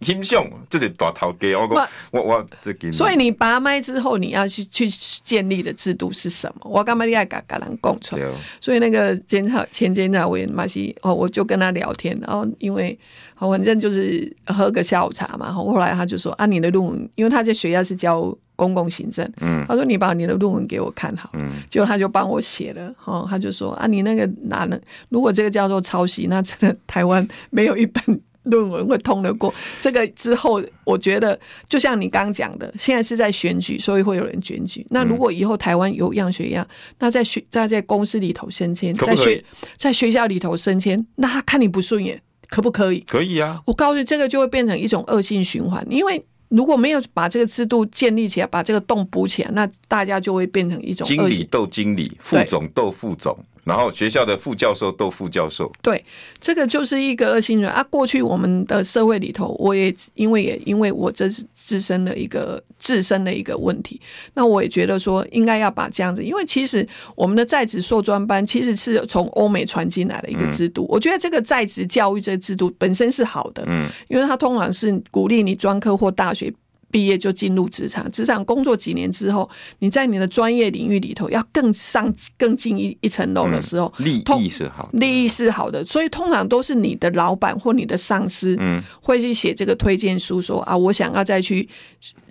[0.00, 2.90] 欣赏，这是大头家，我讲，我我这给。
[2.90, 4.88] 所以你拔麦之后，你要去去
[5.22, 6.68] 建立的制度是什么？
[6.68, 8.20] 我干嘛你爱跟跟人共存？
[8.60, 12.98] 所以那个监察前监察委员马西哦，我就跟他聊天，然后因为
[13.36, 15.52] 反正就是喝个下午茶嘛。
[15.52, 24.80] 后来他就说啊，你的论文，因为他在学校是教公共行政，嗯，他说你把你的论文给我看好，嗯，结果他就帮我写了，哦，他就说啊，你那个哪能？
[25.08, 28.20] 如果这个叫做抄袭，那真的台湾没有一本。
[28.46, 34.86] 论文会通得过这个之后，我觉得就像你刚讲的，现在是在选举，所以会有人选举。
[34.90, 36.66] 那如果以后台湾有样学样，
[36.98, 39.44] 那在学在在公司里头升迁，在学
[39.76, 43.00] 在学校里头升迁，那他看你不顺眼，可不可以？
[43.00, 43.60] 可以啊！
[43.66, 53.36] 我告诉你，这个就会变成一种恶性循环，因为如果没有把这个制度建立起来，把这个洞补起来，那大家就会变成一种经理斗经理，副总斗副总。
[53.66, 56.02] 然后学校的副教授斗副教授，对，
[56.40, 57.84] 这个就是一个恶性循环啊。
[57.90, 64.00] 过去我们的社会里头，我也因为也因为我这是自身的一个自身的一个问题，
[64.34, 70.86] 那我也觉得说应该要把这样子，因为其实我们的在职硕专班其实是从欧美传进来的一个制度。
[70.88, 76.54] 我觉得这个在职教育这个制度本身是好的，嗯，因为它通常是鼓励你专科或大学。
[76.96, 79.46] 毕业就进入职场，职场工作几年之后，
[79.80, 91.68] 你在你的专业领域里头要更上更进一一层楼的时候，嗯，利益是好，利益是好的，所以通常都是你的老板或你的上司，嗯，会去写这个推荐书说，说啊，我想要再去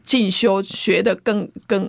[0.04, 1.88] 进修，学的更更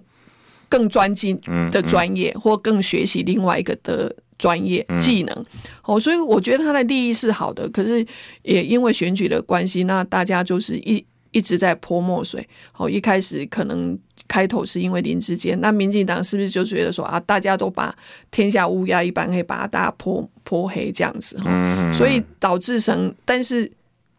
[0.68, 1.40] 更专精
[1.72, 5.46] 的专业，或更学习另外一个的专业技能。
[5.84, 8.06] 哦，所以我觉得他的利益是好的，可是
[8.42, 11.02] 也因为选举的关系，那大家就是一。
[11.36, 12.48] 一直在泼墨水。
[12.72, 17.94] 好，一开始可能开头是因为林志坚，那民进党是不是就觉得说啊，大家都把
[18.30, 21.38] 天下乌鸦一般黑，把大家泼泼黑这样子？
[21.44, 23.70] 嗯，所以导致成，但是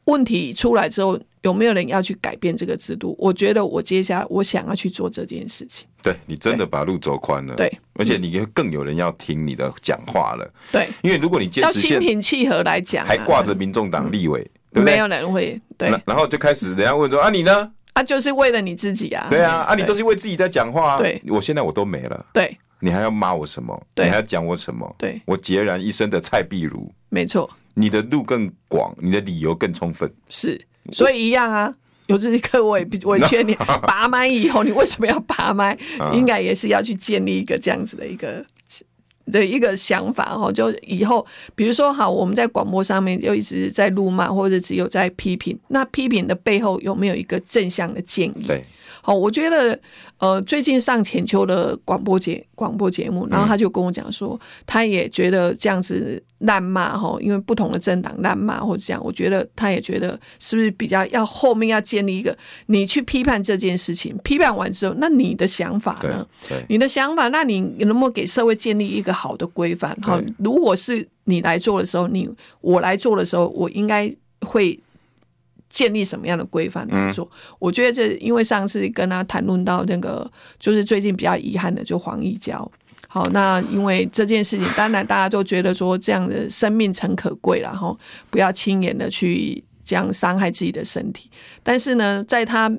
[0.04, 3.16] 问题出来之后，有没有人要去改变这个制度？
[3.18, 5.88] 我觉得我接下来我想要去做这件事情。
[6.04, 10.54] 对，你真的把路走宽了，对，而且你更有人要听你的讲话了。
[10.72, 14.48] 对，因为如果你坚持要心平气和来讲，还挂着民众党立委。
[14.82, 17.72] 没有人会对，然后就开始人家问说啊，你呢？
[17.94, 19.28] 啊，就是为了你自己啊。
[19.30, 20.98] 对啊，啊，你都是为自己在讲话啊。
[21.00, 22.26] 对，我现在我都没了。
[22.32, 23.80] 对，你还要骂我什么？
[23.96, 24.96] 对，你还要讲我什么？
[24.98, 26.92] 对，我孑然一身的蔡碧如。
[27.10, 30.12] 没错，你的路更广，你的理由更充分。
[30.30, 30.60] 是，
[30.92, 31.74] 所以一样啊。
[32.08, 35.78] 有这些课，我也 我劝你拔麦以后，你为什么要拔麦？
[36.14, 38.46] 应该也是要去建立一个这样子的一个。
[39.32, 48.46] 的一个想法哦，就以后比如说好，我们在广播上面就一直在辱骂，或者只有在批评，那批评的背后有没有一个正向的建议？
[48.48, 48.64] 对。
[49.08, 49.80] 好，我觉得
[50.18, 66.28] 呃，最近上浅秋的广播节广播节目，然后他就跟我讲说，他也觉得这样子滥骂哈，因为不同的政党滥骂或者这样，我觉得他也觉得是不是比较要后面要建立一个，你去批判这件事情，批判完之后，那你的想法呢？
[66.46, 69.96] 对，你的想法，那你能不能给社会建立一个好的规范？
[70.02, 74.78] 哈，如果是你来做的时候，你我来做的时候，我应该会。
[75.70, 77.26] 建立什么样的规范来做？
[77.26, 82.72] 嗯、我觉得这因为上次跟他谈论到那个，就是最近比较遗憾的，就黄义交。
[83.08, 87.98] 好，那因为这件事情，当然大家都觉得说这样的生命诚可贵，然后
[88.30, 91.30] 不要轻言的去这样伤害自己的身体。
[91.64, 92.72] 但是呢，在他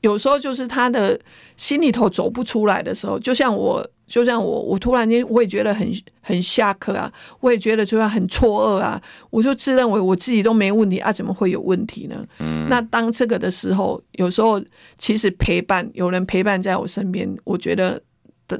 [0.00, 1.18] 有时候就是他的
[1.56, 3.86] 心里头走不出来的时候，就像我。
[4.10, 5.88] 就像我，我突然间我也觉得很
[6.20, 12.26] 很下课啊，我也觉得就是很错愕啊，我就自认为我自己都没问题啊，怎么会有问题呢？
[12.40, 14.60] 嗯，那当这个的时候，有时候
[14.98, 18.02] 其实陪伴，有人陪伴在我身边，我觉得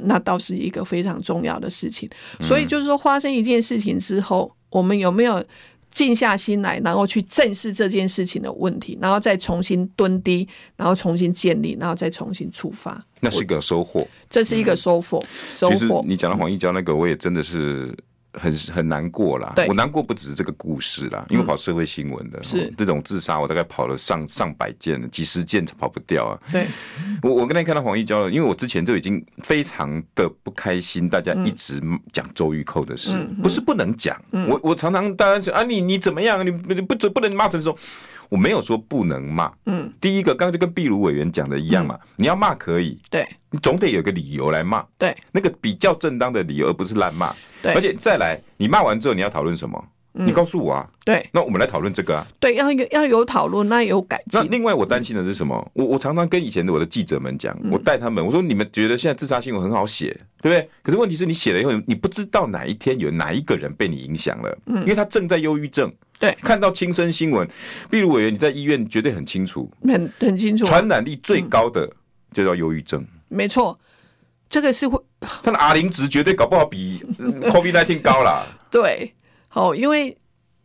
[0.03, 2.09] 那倒是一个非常重要的事情。
[2.41, 5.45] 所以就是说，发生一件事情之后，我们有没有？
[5.91, 13.05] 静下心来，然后去正视这件事情的问题，然后再重新蹲低，然后重新建立，然后再重新出发。
[13.21, 15.19] 那是一个收获，这是一个收获。
[15.19, 15.75] 嗯、收获。
[15.75, 17.95] 其实你讲到黄一娇那个，我也真的是。
[18.33, 26.39] 很很难过啦，我难过不只是这个故事啦，因为跑社会新闻的，嗯、是这种自杀，我大概跑了上上百件，几十件跑不掉啊。
[26.53, 26.67] 对，
[27.23, 36.47] 我我刚才看到黄义娇，因为我之前都已经非常的不开心，大家一直讲周玉蔻的事，嗯、不是不能讲，嗯、我我常常大家说啊，你你怎么样？
[36.47, 37.77] 你不不不能骂成说。
[38.31, 49.85] 我没有说不能骂，嗯，第一个刚刚就跟壁炉委员讲的一样嘛，嗯、你要骂可以，对，你总得有个理由来骂，对，那个比较正当的理由，而不是乱骂，对，而且再来，你骂完之后你要讨论什么？
[50.15, 54.41] 嗯、你告诉我啊，对，那我们来讨论这个啊，对，要有要有讨论，那有改进。
[54.41, 55.57] 那另外我担心的是什么？
[55.75, 60.09] 嗯、我我常常跟以前的我的记者们讲，我带他们，我说你们觉得现在自杀新闻很好写，
[60.43, 60.69] 对不对？
[60.83, 65.93] 可是问题是你写了以后，你不知道哪一天有哪一个人被你影响了，嗯，因为他正在忧郁症。
[66.21, 67.49] 对，看到亲身新闻，
[67.91, 71.91] 壁如委员，你在医院绝对很清楚，很很清楚，传染力最高的
[72.31, 73.03] 就叫忧郁症。
[73.29, 73.81] 没错，
[74.49, 75.03] 这个是会，
[75.43, 78.45] 他的 R 零值绝对搞不好比 COVID-19 高啦。
[78.71, 79.15] 对，
[79.49, 80.15] 好，因为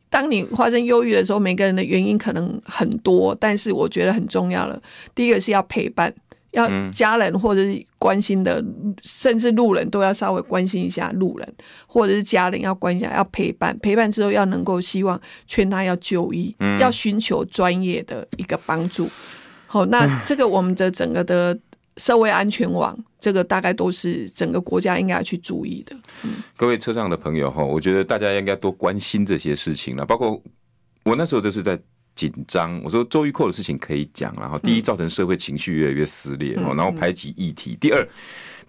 [0.10, 4.78] 当你发生忧郁的时候，每个人的原因可能很多，但是我觉得很重要了。
[5.16, 6.14] 第一个是要陪伴。
[6.56, 8.64] 要家人或者是关心的，
[9.04, 13.78] 甚至路人都要稍微关心一下路人，或者是家人要关心要陪伴。
[13.80, 19.08] 陪伴之后要能够希望劝他要就医，要寻求专业的一个帮助。
[19.68, 21.58] 好，那这个我们的整个的
[21.98, 25.96] 社会安全网，这个大概都是整个国家应该要去注意的。
[26.56, 30.42] 各位车上的朋友哈，我觉得大家应该多关心这些事情了，包括。
[31.04, 31.80] 我那时候就是在
[32.16, 32.82] 紧张。
[32.84, 37.78] 我说周玉蔻的事情可以讲，然后第一造成社会情绪越来越撕裂，然后排挤议题。
[37.80, 38.08] 第二，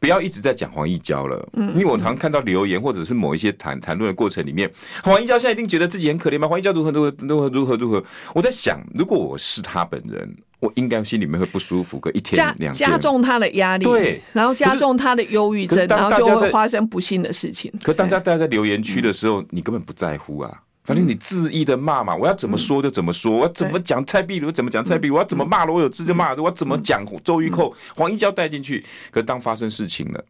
[0.01, 4.71] 不要一直在讲黄义交了，因为我常看到留言或者是某一些谈谈论的过程里面，
[5.03, 6.49] 黄义交现在一定觉得自己很可怜吗？
[6.49, 8.05] 黄义交如何如何如何如何如何？
[8.35, 10.37] 我在想，如果我是他本人。
[10.59, 17.71] 我应该心里面会不舒服个一天两天，加重他的压力，对，然后加重他的忧郁症，然后就会发生不幸的事情。
[17.83, 28.87] 可当大家在留言区的时候，你根本不在乎啊，反正你恣意的骂嘛，我要怎么说就怎么说，我要怎么讲蔡壁如怎么讲蔡壁如，我要怎么骂罗有志就骂，我怎么讲周玉蔻、黄一娇带进去。
[29.11, 30.25] 可当发生事情了，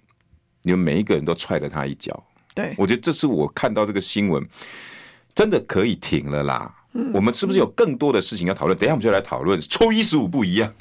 [0.62, 2.25] 你们每一个人都踹了他一脚。
[2.55, 4.42] 对，我觉得这是我看到这个新闻，
[5.35, 6.75] 真的可以停了啦。
[7.12, 8.79] 我们是不是有更多的事情要讨论？
[8.79, 10.73] 等一下我们就来讨论初一十五不一样。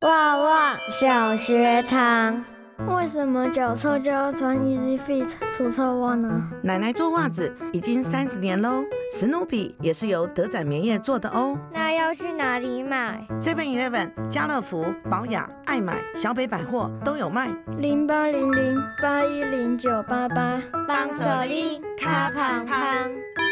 [0.00, 2.42] 旺旺小学堂，
[2.86, 6.42] 为什么脚臭就要穿 Easy Fit 除臭袜呢？
[6.62, 11.58] 奶奶做袜子已经三十年喽，史努比也是由德展棉业做的哦。
[11.72, 17.50] 那要去哪里买？Seven Eleven、家乐福、宝雅、爱买、小北百货都有卖。
[17.78, 22.78] 零八零零八一零九八八，帮助你卡胖胖。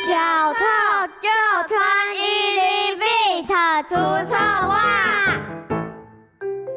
[0.07, 0.61] 脚臭
[1.21, 1.29] 就
[1.69, 1.81] 穿
[2.15, 3.95] Easy Fit 除
[4.31, 4.35] 臭
[4.69, 4.77] 袜，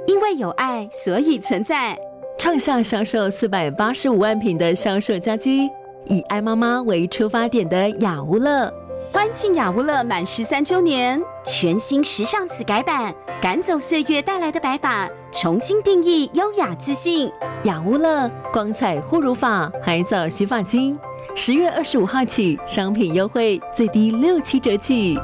[0.08, 1.98] 因为有爱，所以存在。
[2.40, 5.70] 创下销售四百八十五万瓶的销售佳绩，
[6.06, 8.74] 以爱妈妈为出发点的雅乌乐，
[9.12, 17.30] 欢庆雅乌乐满十三周年，全新时尚此改版，赶走岁月带来的白发，重新定义优雅自信。
[17.66, 20.98] 雅乌乐光彩护乳发，海藻洗发精。
[21.36, 25.20] 十月二十五号起，商品优惠最低六七折起，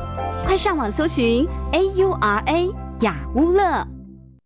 [0.45, 3.87] 快上网搜寻 A U R A 雅乌乐。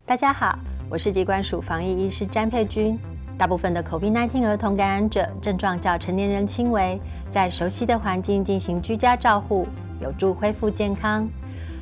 [0.05, 0.57] 大家好，
[0.91, 2.97] 我是疾管署防疫医师詹佩君。
[3.37, 6.99] 大部分的 COVID-19 儿童感染者症状较成年人轻微，
[7.31, 9.67] 在熟悉的环境进行居家照护，
[10.01, 11.29] 有助恢复健康。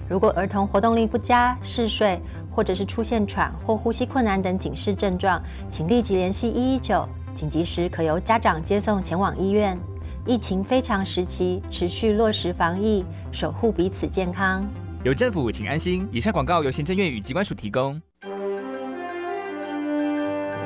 [0.09, 2.19] 如果儿童活动力不佳、嗜睡，
[2.53, 7.07] 或者是出现喘或呼吸困难等警示症状，请立即联系一一九。
[7.33, 9.79] 紧急时可由家长接送前往医院。
[10.25, 14.67] 疫情非常时期，持续落实防疫，守护彼此健康。
[15.03, 16.05] 有政府，请安心。
[16.11, 18.01] 以上广告由行政院与疾管署提供。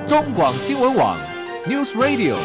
[0.08, 1.18] 中广新闻网
[1.66, 2.36] ，News Radio。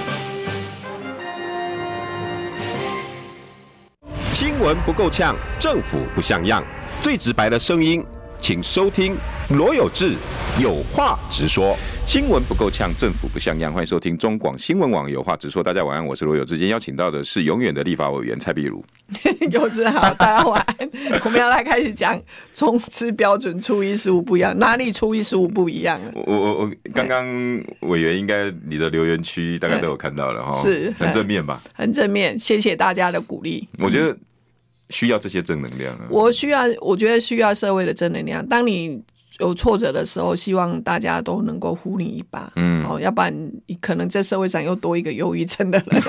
[4.33, 6.63] 新闻不够呛，政府不像样，
[7.03, 8.05] 最直白的声音，
[8.41, 9.17] 请收听
[9.51, 10.15] 罗有志
[10.61, 11.77] 有话直说。
[12.07, 13.73] 新闻不够呛，政府不像样。
[13.73, 15.61] 欢迎收听中广新闻网，有话直说。
[15.61, 16.57] 大家晚安，我是罗有志。
[16.57, 18.85] 今天邀请到的是永远的立法委员蔡壁如。
[19.51, 20.89] 有志好，大家晚安。
[21.25, 22.21] 我们要来开始讲
[22.55, 26.01] 中资标准初一十五不一样，哪里初一十五不一样？
[26.15, 27.27] 我我我刚刚
[27.81, 31.61] 委员应该你的留言区大概都有看到了哈，是很正面吧？
[31.75, 33.69] 很正面，谢谢大家的鼓励。
[33.79, 34.17] 我觉得
[34.91, 36.07] 需要这些正能量啊。
[36.11, 38.47] 我需要，我觉得需要社会的正能量。
[38.47, 39.03] 当你
[39.41, 43.35] 有挫折的时候，希望大家都能够扶你一把，嗯，哦，要不然
[43.67, 46.03] 你可能在社会上又多一个忧郁症的人。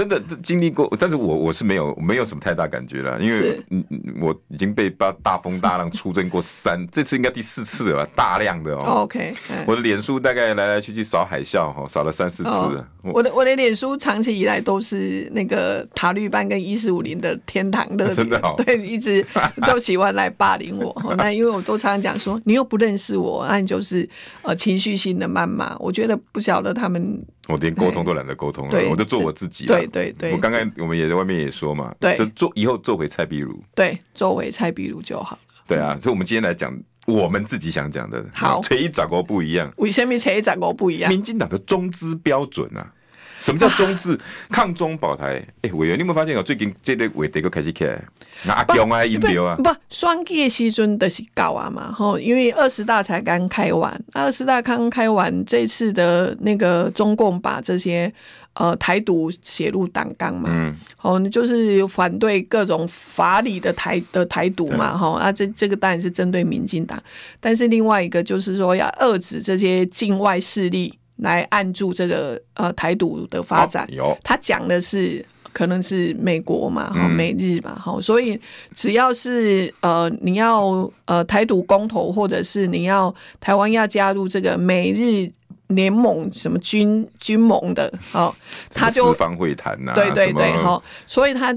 [0.00, 3.84] 真的经历过，但是我我是没有没有什么太大感觉了，因为嗯
[4.18, 9.02] 我已经被大大风大浪出征过三，这次应该第四次了吧，大量的哦。
[9.02, 9.34] OK，
[9.66, 12.84] 我的脸书大概来来去去扫海啸哈，扫了三四次。
[13.02, 19.24] 我的我的脸书长期以来都是那个塔绿班跟一四五零的天堂乐园，真的好， 对，一直
[19.66, 20.94] 都喜欢来霸凌我。
[21.18, 24.08] 那因为我都常常讲说，你又不认识我，那你就是
[24.40, 25.76] 呃情绪性的谩骂。
[25.78, 27.22] 我觉得不晓得他们。
[27.50, 29.66] 我连沟通都懒得沟通了，我就做我自己。
[29.66, 35.42] 对对对，我刚刚我们也在外面也说嘛，对，就做以后做回蔡壁如，对，做回蔡壁如就好了。
[35.66, 38.24] 对啊，所以我们今天来讲我们自己想讲的。
[38.32, 39.72] 好，谁一杂国不一样？
[39.76, 41.10] 为什么谁一杂国不一样？
[41.10, 42.92] 民进党的中资标准啊。
[43.40, 44.18] 什么叫中字
[44.50, 45.44] 抗中保台？
[45.62, 46.42] 哎，委员，你有没有发现哦？
[46.42, 48.02] 最近这类委得个开始起来，
[48.46, 58.12] 阿强啊，音标啊，不，双计时阵的是搞啊嘛，吼，因为二十大才刚开完，二十大刚开完，这次的那个中共把这些
[58.54, 67.02] 呃台独写入党纲嘛，嗯，哦，就是反对各种法理的台的台独嘛，哈，啊，这这个当然是针对民进党，
[67.40, 70.94] 但是另外一个就是说要遏制这些境外势力。
[71.20, 78.40] 来按住这个呃台独的发展，哦、他讲的是可能是美国嘛，哈、嗯、美日嘛，哈，所以
[78.74, 85.30] 只要是呃你要呃台独公投，或者是你要台湾要加入这个美日
[85.68, 88.34] 联盟什么军军盟的，哦，
[88.72, 91.54] 他就四方会谈呐，对对对，哈，所以他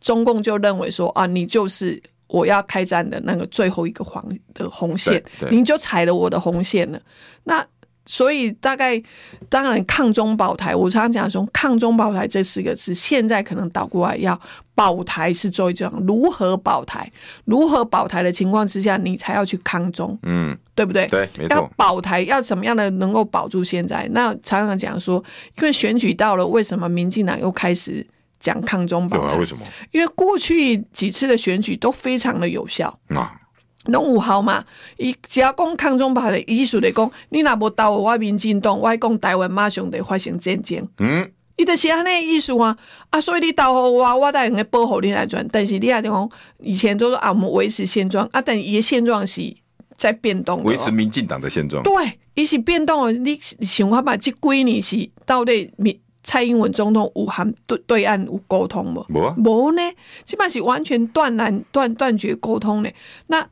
[0.00, 4.24] 中共就认为说啊，你就是我要开战的那个最后一个黄
[4.54, 7.00] 的红线，你就踩了我的红线了，
[7.42, 7.66] 那。
[8.06, 9.02] 所以大概
[9.48, 14.38] 当然抗中保台，我常常讲说抗中保台这四个字，现在可能倒过来要
[14.74, 15.98] 保台是最重要。
[16.00, 17.10] 如何保台？
[17.44, 21.06] 如何保台的情况之下，你才要去抗中，嗯，对不对？
[21.06, 21.56] 对，没错。
[21.56, 24.08] 要保台要怎么样的能够保住现在？
[24.12, 25.22] 那常常讲说，
[25.56, 28.06] 因为选举到了，为什么民进党又开始
[28.38, 29.34] 讲抗中保台？
[29.34, 29.64] 啊，为什么？
[29.92, 33.40] 因为过去几次的选举都非常的有效啊。
[33.86, 34.64] 拢有效嘛？
[34.96, 40.88] 伊只要讲抗中保台的意思来讲，你若无投我民进党，我讲台湾马上得发生战争。
[40.98, 42.76] 嗯，伊就是安尼意思啊。
[43.10, 45.46] 啊，所以你投互我，我当然会保护你来转。
[45.52, 49.54] 但是你也就讲，以前都说啊，我们维持现状啊，但伊的现状是
[49.96, 50.62] 在变动。
[50.64, 51.82] 维持民进党的现状。
[51.82, 53.12] 对，伊是变动。
[53.24, 54.16] 你想看嘛？
[54.16, 59.06] 即几年是到底民蔡英文总统有和对对岸有沟通无？
[59.10, 59.82] 无啊，无呢，
[60.24, 62.90] 基本是完全断然断断绝沟通的。
[63.26, 63.46] 那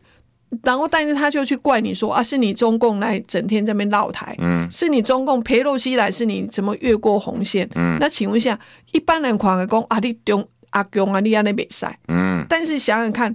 [0.63, 7.67] 然后，但是他就去怪你说啊，是你中共来整天在那边闹台，嗯，是你中共裴洛西来，是你怎么越过红线？
[7.75, 8.59] 嗯，那请问一下，
[8.93, 13.35] 一般人狂讲啊，你中阿公啊，你安尼比赛，嗯，但是想想看，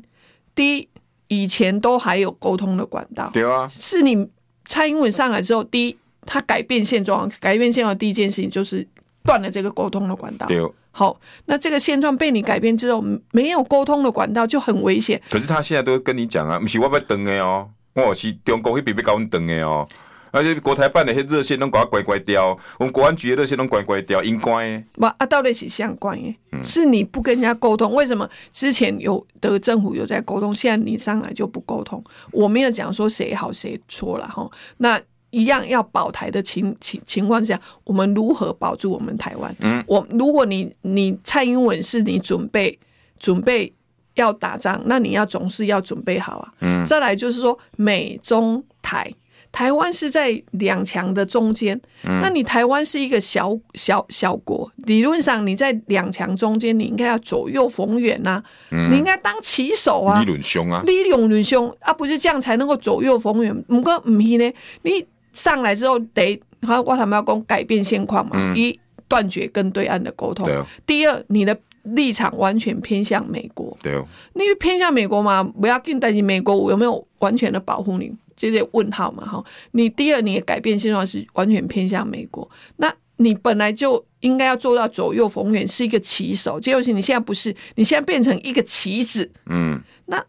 [0.53, 0.87] 第一，
[1.27, 4.27] 以前都还有沟通的管道，对啊，是你
[4.67, 8.87] 蔡英文上来之后，第一，他改变现状，改变现状的第一件事情就是
[9.27, 10.67] 断了这个沟通的管道，对。
[10.89, 11.15] 好，
[11.45, 15.21] 那这个现状被你改变之后，没有沟通的管道就很危险。
[15.29, 19.87] 可是他现在都跟你讲啊，不是我要登的哦，我是中国那边要搞你登的哦，
[20.31, 24.83] 而且国台办的那些热线都给我关关掉，我们国安局的热线都乖乖掉，应该。
[24.93, 32.03] 不啊，到底是相关的，是你不跟人家沟通，为什么之前有的政府有在沟通，现在你上来就不沟通？
[32.31, 34.99] 我没有讲说谁好谁错了哈，那。
[35.29, 39.53] 一样要保台的情情情况下，我们如何保住我们台湾？
[39.59, 42.79] 嗯，我如果你你蔡英文是你准备
[43.19, 43.71] 准备
[44.15, 46.53] 要打仗，那你要总是要准备好啊。
[46.61, 49.13] 嗯，再来就是说美中台，
[49.51, 63.61] 台湾是在两强的中间，嗯，那你台湾是一个小小小国，理论上你在两强中间，你应该要左右逢源呐，嗯，你应该当旗手啊，理论兄啊，理论兄啊，不是这样才能够左右逢源。
[63.63, 64.53] 不过不是呢，
[64.83, 65.05] 你。
[65.37, 68.77] 上来之后得，好，我他们要讲改变现况嘛，一
[69.07, 70.49] 断绝跟对岸的沟通。
[70.87, 73.77] 第二，你的立场完全偏向美国。
[73.83, 79.43] 对哦，你偏向美国嘛，不要更担心美国有没有完全的保护你，这些问号嘛哈。
[79.73, 86.59] 你第二，你的改变现状是完全偏向美国，那你本来就应该要做到左右逢源，是一个棋手。
[86.59, 89.31] 结果是你现在不是，你现在变成一个棋子。
[89.45, 90.23] 嗯，那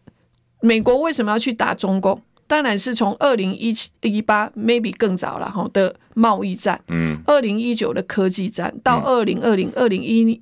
[0.61, 2.21] 美国为什么要去打中共？
[2.49, 10.41] 当然是从二零一七一八 maybe 更早了哈的贸易战，嗯，二零一九的科技战，到二零二零二零一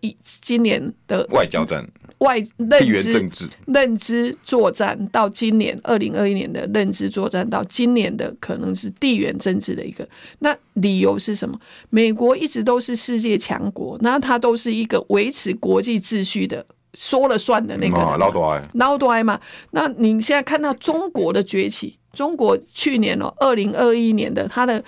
[0.00, 1.86] 一今年的外交战、
[2.18, 10.08] 外认知政治认知作战，到今年二零二一年的认知作战，到今年的可能是地缘政治的一个。
[10.38, 11.60] 那理由是什么？
[11.90, 16.64] 美国一直都是世界强国，那它都是一个维持国际秩序的。
[16.94, 19.40] 说了算的那个人，老多爱，老多爱嘛。
[19.70, 24.82] 那你现在看到中国的崛起，中国去年哦，二零二一年的它的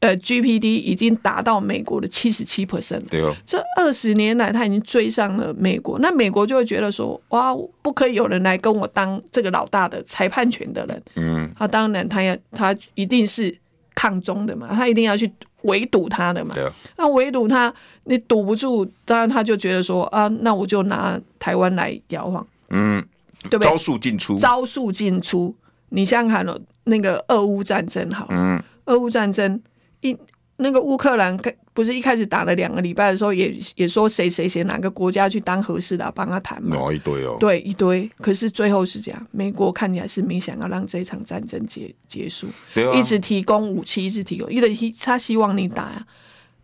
[0.00, 3.34] 呃 GPD 已经达到美国的七十七 percent，对哦。
[3.44, 5.98] 这二十年来，他已经追上了美国。
[5.98, 11.02] 那美国就会觉得说，哇，不可以有人来跟我当这个老大的裁判权的人。
[11.16, 13.58] 嗯，他当然，他要他一定是
[13.94, 15.32] 抗中的嘛，他一定要去。
[15.62, 16.54] 围堵他的嘛，
[16.96, 17.72] 那围堵他，
[18.04, 23.04] 你堵不住，当然他就觉得说啊，那我就拿台湾来摇晃，嗯，
[23.44, 23.70] 对不对？
[23.70, 25.54] 招数进出，招数进出，
[25.90, 29.60] 你想想看了那个俄乌战争好，嗯，俄乌战争
[30.00, 30.16] 一。
[30.56, 31.36] 那个乌克兰
[31.74, 38.10] 不是一开始打了两个礼拜的时候也，也也说谁谁谁哪个国家去当和事的帮他谈嘛，一堆哦，对一堆。
[38.20, 46.06] 可是最后是这样，美国看起来是没想要让这一场战争结结束，啊、一直提供武器，一直提供，一直他希望你打呀，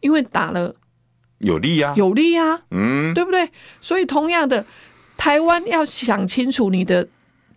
[0.01, 0.75] 因为打了
[1.39, 3.49] 有利呀，有利呀，嗯，对不对？
[3.81, 4.67] 所以同样的，
[5.17, 7.09] 台湾要想清楚你的。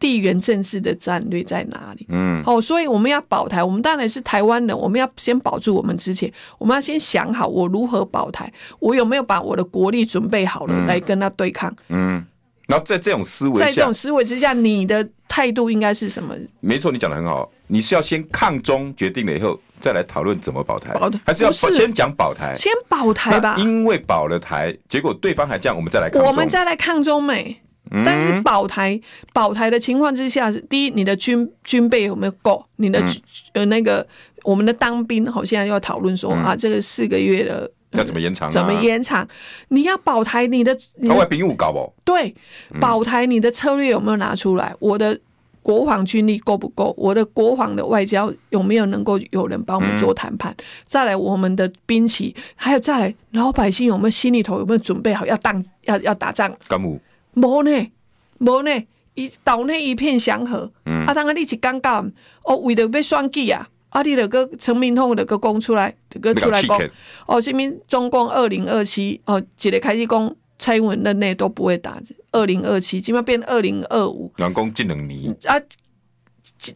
[0.01, 2.07] 地缘政治的战略在哪里？
[2.09, 11.69] 嗯，好，所以我们要保台，我们当然是台湾人，我们要先保住我们之前，我们要先想好我如何保台，我有没有把我的国力准备好了来跟他对抗？
[11.89, 12.25] 嗯，嗯，
[12.65, 16.35] 然后在这种思维，在这种思维之下，你的态度应该是什么？
[16.59, 22.55] 没错，你讲的很好，你是要先抗中决定了以后，再来讨论怎么保台，保还是要先讲保台？
[22.55, 27.61] 先保台吧，因为保了台，结果对方还这样，我们再来抗中，我们再来抗中美。
[28.05, 28.99] 但是保台
[29.33, 32.65] 保台的情况之下，是第一，你的军军备有没有够？
[32.77, 33.03] 你的
[33.53, 34.05] 呃那个
[34.43, 38.49] 我们的当兵，好像要讨论说啊，这个四个月的要怎么延长？
[38.49, 39.27] 怎么延长？
[39.67, 40.73] 你要保台，你的
[41.05, 41.93] 他会兵务高不？
[42.05, 42.33] 对，
[42.79, 44.73] 保台你的策略有没有拿出来？
[44.79, 45.19] 我的
[45.61, 46.95] 国防军力够不够？
[46.97, 50.51] 我的国防的外交有没有能够有人帮我们做谈判？
[50.57, 56.51] 嗯、再来我们的兵器，还有再来老百姓有没有心里头有没有准备好要当要要打仗？
[56.67, 56.99] 干部
[57.33, 57.91] 没呢，
[58.39, 58.71] 无呢，
[59.15, 60.71] 伊岛内一片祥和。
[60.85, 62.09] 嗯，啊，当然你是尴尬，
[62.43, 66.79] 哦，为了要选举啊，啊，你著个陈明通著个讲出来，著个出来讲，
[67.27, 70.35] 哦，什物中共二零二七，哦，一个开始讲。
[70.63, 71.99] 蔡英文任内都不会打，
[72.31, 74.31] 二零二七即码变二零二五。
[74.35, 75.59] 人讲即两年啊，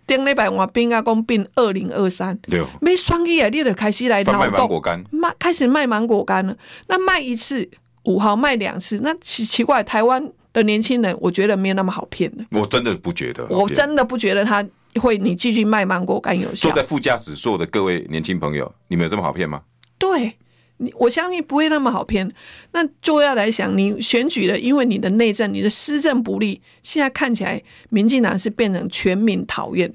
[0.07, 2.35] 顶礼拜话变啊，讲变二零二三。
[2.81, 4.41] 没双语啊，你就开始来闹动。
[4.41, 6.57] 卖芒果干，卖开始卖芒果干了。
[6.87, 7.69] 那卖一次
[8.05, 12.43] 五号卖两次，那奇奇怪，台湾的年轻人，我觉得没有那么好骗的。
[12.51, 16.69] 我真的不觉得，我真的不觉得他会你继续卖芒果干有效。
[16.69, 19.61] 坐在副驾驶座的各位年轻朋友，你们有这么好骗吗？
[19.97, 20.37] 对。
[20.77, 22.29] 你我相信不会那么好骗，
[22.73, 29.93] 那就要来想你选举了，因为你的内政、你的施政不利，现在看起来民进党是变成全民讨厌，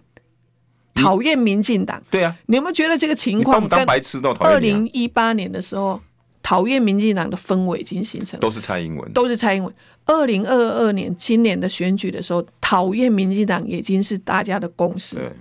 [0.95, 2.03] 讨厌民进党。
[2.11, 3.87] 对啊，你有没有觉得这个情况跟
[4.39, 6.01] 二零一八年的时候
[6.51, 8.41] 讨厌民进党的氛围已经形成了？
[8.41, 9.73] 都是蔡英文，都是蔡英文。
[10.05, 15.15] 二零二二年今年的选举的时候，讨厌民进党已经是大家的共识。
[15.15, 15.33] 对，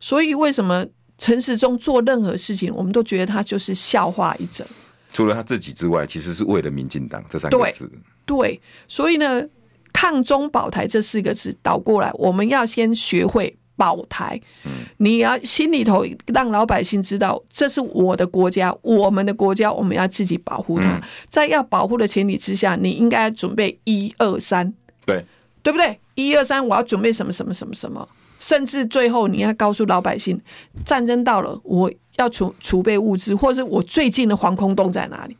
[0.00, 0.86] 所以为什么
[1.18, 4.66] 陈时中做任何事情，我们都觉得他就是笑话一则。
[5.10, 7.86] 除了他自己之外，其实是为了民进党这三个字。
[8.24, 9.46] 對，对，所以呢，
[9.92, 14.40] 抗中保台这四个字倒过来，我们要先学会保台。
[14.64, 20.96] 嗯，你要心里头让老百姓知道，这是我的国家，我们的国家，我们要自己保护它。
[20.96, 24.72] 嗯，在要保护的前提之下，你应该准备一二三，
[25.04, 25.24] 对，
[25.62, 25.98] 对不对？
[26.14, 28.08] 一二三，我要准备什么什么什么什么，
[28.38, 30.40] 甚至最后你要告诉老百姓，
[30.84, 31.90] 战争到了，我。
[32.16, 35.36] 要储储备物资，或者是我最近的防空洞在哪里？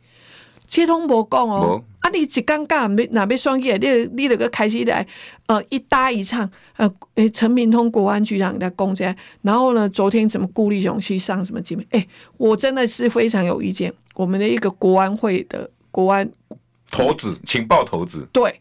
[0.75, 5.07] 接通不讲哦，啊，你一尴尬，没哪边双击，你你那个开始来，
[5.45, 9.05] 呃，一搭一唱，呃，诶，陈明通国安局长在攻击，
[9.41, 11.83] 然后呢，昨天怎么顾立雄去上什么节目？
[11.91, 12.05] 诶，
[12.35, 16.29] 我真的是非常有意见，我们的一个国安会的国安
[16.91, 18.53] 头子，情报头子，对。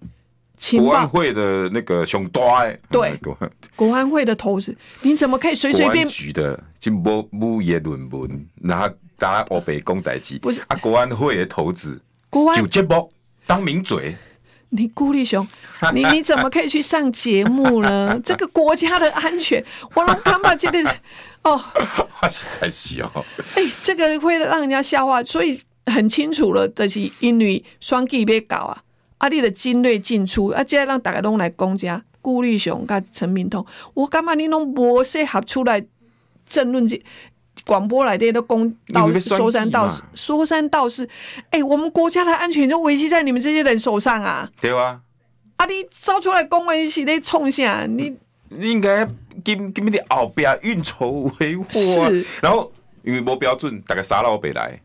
[0.79, 3.19] 国安会的那个熊大，对，
[3.77, 4.09] 国安。
[4.09, 8.81] 会的头子，你怎么可以随随便局的就无无言论文，然
[9.31, 10.39] 后大家欧北讲代志？
[10.39, 12.01] 不是啊，国安会的头子，
[12.55, 13.13] 就节目
[13.47, 14.17] 当名嘴。
[14.71, 15.47] 你顾立雄，
[15.93, 18.21] 你你怎么可以去上节目呢？
[18.25, 19.65] 这个国家的安全，
[19.95, 20.81] 我让他们觉得
[21.43, 21.61] 哦，
[22.31, 28.83] 实在是哦，哎，这个会让人家笑话，所以很清楚了，就是因为双 G 被搞啊。
[29.19, 29.29] 啊！
[29.29, 33.65] 你的精锐进出，啊，这样让大家拢来公家，顾立雄跟陈明通，
[33.95, 35.83] 我干嘛你拢无适合出来
[36.47, 37.01] 争论这
[37.67, 41.05] 广播来电都公道说三道四，说三道四。
[41.51, 44.51] 哎、欸，我们国家的安全就维系在你们这些人手上啊！
[44.61, 45.01] 对啊，
[45.57, 47.87] 啊，你招出来公文是在冲啥？
[47.87, 48.15] 你
[48.49, 49.07] 你应该
[49.43, 52.71] 给给你的后边运筹帷幄，是然后
[53.03, 54.81] 因为无标准，大家杀老北来，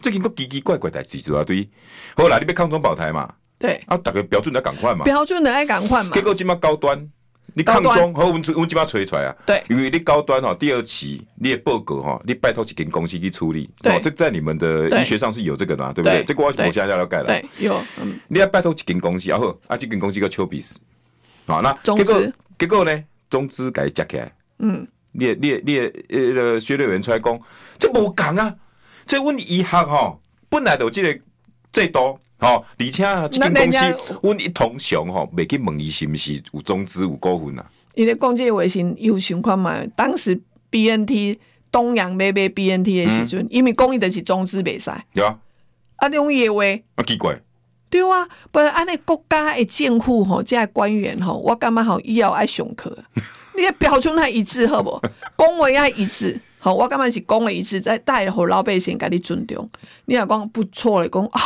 [0.00, 1.68] 最近都奇奇怪怪代志一堆。
[2.16, 3.32] 后来，你要抗中保台嘛？
[3.58, 6.12] 对啊，大家标准的赶快嘛，标准的爱赶快嘛。
[6.14, 7.10] 结果这么高端，
[7.60, 9.36] 你抗中和我们我们这么吹出来啊。
[9.44, 13.68] 对，因为你高端哈，第二期你的报告哈，你拜托几间公司去处理。
[13.82, 16.24] 对，这在你们的医学上是有这个的嘛，对不对？
[16.24, 17.26] 这个我现在要改了。
[17.26, 17.80] 对，有。
[18.00, 20.74] 嗯你要拜托几间公司，然后啊，这间公司叫丘比斯。
[21.46, 23.04] 好，那结果结果呢？
[23.28, 24.32] 中资给夹起来。
[24.58, 24.86] 嗯。
[25.12, 25.78] 你你你
[26.36, 27.40] 呃，薛瑞元出来讲，
[27.78, 28.54] 这无讲啊，
[29.06, 30.16] 这问医学哈，
[30.48, 31.20] 本来就这个
[31.72, 32.16] 最多。
[32.40, 33.78] 哦，而且啊，这间公司，
[34.22, 37.66] 阮一同常吼，未去问伊是毋是有中资有股份啊？
[37.94, 41.38] 伊咧讲这个卫星有想看嘛，当时 B N T
[41.70, 45.38] 东洋买买 B N T 的时阵，嗯、因为讲伊的是中资袂使，对啊，
[45.96, 46.64] 啊，种业话
[46.94, 47.38] 啊奇怪，
[47.90, 52.96] 对啊，不是安尼国家的政府吼，即个官员吼，我感觉吼以后爱上课，
[53.54, 54.98] 你的标准还一致好不？
[55.36, 59.68] 讲话爱一致，好，我感觉是讲话一致，在带互老百姓家己尊重，
[60.06, 61.40] 你若讲不错的讲啊。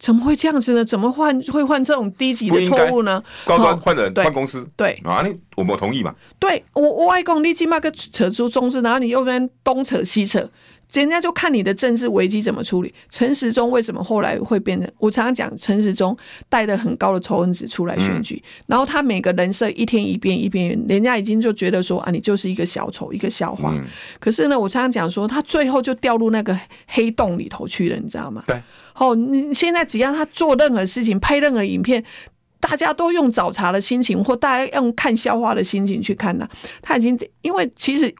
[0.00, 0.82] 怎么会这样子呢？
[0.82, 3.22] 怎么换会换这种低级的错误呢？
[3.44, 6.14] 高端换人换公司，对啊，你我们同意嘛？
[6.38, 10.50] 对我我外公你起码个扯出中字，然后你又边东扯西扯，
[10.92, 12.92] 人家就看你的政治危机怎么处理。
[13.10, 14.90] 陈时中为什么后来会变成？
[14.98, 16.16] 我常常讲陈时中
[16.48, 23.72] 带着很高的仇恨值出来选举，嗯、然后他每个人设一天一变一变，人家已经就觉得说啊，你就是一个小丑，一个笑话。
[23.74, 23.84] 嗯、
[24.18, 28.42] 可是呢，我常常讲说，他最后就掉入那个黑洞里头去了，你知道吗？
[28.46, 28.60] 对。
[28.96, 32.04] 哦，你现在只要他做任何事情，拍任何影片，
[32.58, 36.46] 大家都用找茬的心情，或大家用看笑话的心情去看呐。
[36.82, 38.14] 他已经因为其实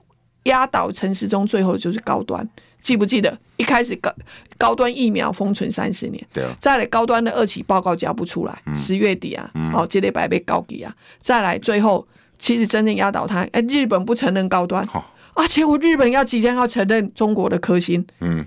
[0.44, 2.48] 压倒陈时中，最后就是高端，
[2.82, 3.38] 记不记得？
[3.56, 4.10] 一开始高
[4.56, 6.56] 高端疫苗封存三十年，对，啊。
[6.58, 12.06] 再来高端的二期报告交不出来，十月底啊，好，接力白被告给啊，再来最后
[12.38, 14.86] 其实真正压倒他，哎，日本不承认高端，
[15.34, 18.46] 而且我日本要即将要承认中国的科兴，嗯，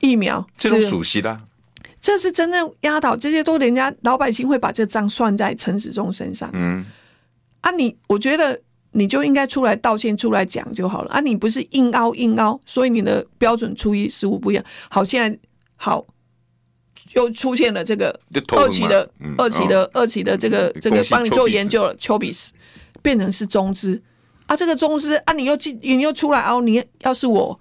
[0.00, 1.40] 疫苗这种属悉的，
[2.00, 6.86] 这是真正压倒，这些都人家老百姓会把这账算在陈时中身上，嗯，
[7.62, 8.60] 啊，你我觉得
[8.92, 15.38] 你就应该出来道歉，出来讲就好了，啊，你不是硬凹硬凹，所以你的标准初一十五不一样，好，现在
[15.76, 16.06] 好。
[17.14, 18.18] 又出现了这个
[18.56, 22.54] 二期的、二期的、二期的这个这个帮你做研究了，丘比斯
[23.02, 24.00] 变成是中资。
[24.46, 27.60] 啊，这个中资啊，你又进你又出来哦，你要是我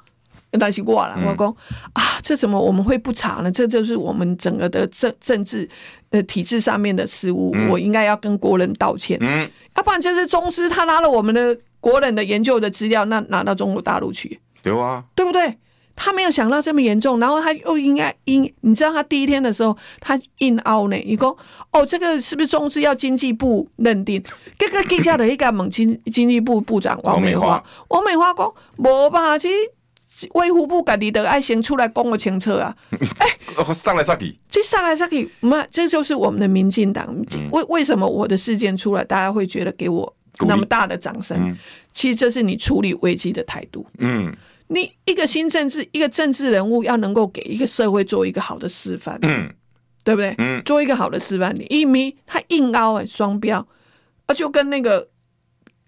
[0.52, 1.54] 担心过了，我讲
[1.92, 3.52] 啊，这怎么我们会不查呢？
[3.52, 5.70] 这就是我们整个的政政治
[6.12, 9.18] 呃体制上面的失误，我应该要跟国人道歉。
[9.20, 15.58] 嗯，要不然就是中资他拿了我们的国人的研究的资料，那拿到中国大陆去，对啊，对不对？
[15.94, 21.36] 他没有想到这么严重，然后他又应该应，你知道他第一天的时候，他硬凹呢，一共
[21.72, 24.24] 哦，这个是不是中资要经济部认定？
[24.58, 29.56] 这个记者的一个猛经经济部部长王美花，王美花讲，无吧，其实
[30.34, 32.76] 卫福部赶紧的爱先出来讲个清楚啊！
[33.20, 37.16] 哎、欸，上来上去，这上来上去，妈，这就是我们的民进党。
[37.52, 40.16] 为为什么我的事件出来，大家会觉得给我
[40.48, 41.38] 那么大的掌声？
[41.40, 41.58] 嗯、
[41.94, 43.86] 其实这是你处理危机的态度。
[43.98, 44.36] 嗯。
[44.74, 49.54] 你一个新政治，一个政治人物要能够给一个社会做一个好的示范，嗯，
[50.06, 50.34] 对不对？
[50.38, 51.54] 嗯，做一个好的示范。
[51.54, 53.68] 你一米他硬凹哎，双标
[54.28, 55.10] 啊，就跟那个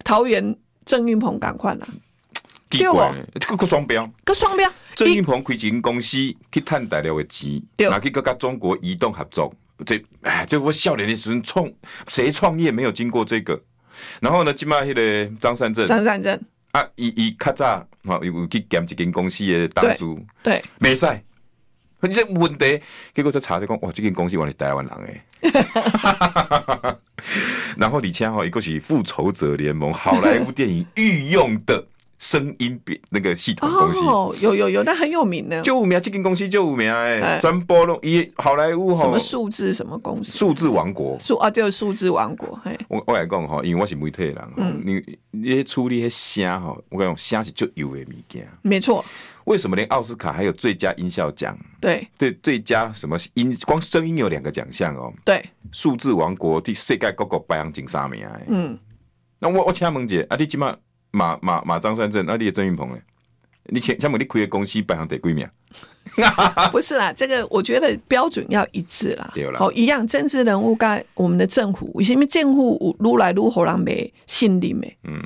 [0.04, 0.54] 桃园
[0.84, 1.88] 郑运鹏赶快了，
[2.78, 4.70] 奇怪，这个双标，个双标。
[4.94, 6.16] 郑运鹏开一间公司
[6.52, 7.60] 去赚大量的钱，
[7.90, 9.52] 拿去跟中国移动合作，
[9.84, 11.68] 这哎，这我少年的时候创
[12.06, 13.60] 谁创业没有经过这个？
[14.20, 16.40] 然后呢，今麦迄个张善政，张善政。
[16.72, 21.06] 啊，伊伊较早，吼，有去兼一间公司的大叔，对，没使，
[22.00, 22.80] 可是问题，
[23.14, 25.22] 结果才查就讲，哇，这间公司原来是台湾人诶，
[27.78, 31.84] 然后而且吼，一个是复仇者联盟好莱坞电影御用的。
[32.18, 42.58] 声音比那个系统公司哦，有有有，那很有名的，就五名，这间公司就五名哎，专播弄一好莱坞什么数字什么公司，数字王国数啊，就是数字王国。
[42.62, 49.04] 嘿，我我来讲哈，因为我是媒体人，嗯，你你处理那些声哈，我讲声是最有的物件，没错。
[49.44, 51.54] 为什么连奥斯卡还有最佳音效奖？
[51.78, 55.12] 对对，最佳什么音，光声音有两个奖项哦。
[55.22, 58.42] 对，数字王国第世界各个排行前三名哎。
[58.48, 58.78] 嗯，
[59.38, 60.74] 那我我请问姐，啊，你今麦？
[61.14, 62.96] 马马马张三镇，那你的郑云鹏呢？
[63.68, 65.48] 你前前面你开的公司排行第几名？
[66.70, 69.30] 不是啦，这个我觉得标准要一致啦。
[69.34, 74.96] 对啦，好一样，政治人物跟我们的政府，为什么政府越来越好人没信任没？
[75.04, 75.18] 嗯，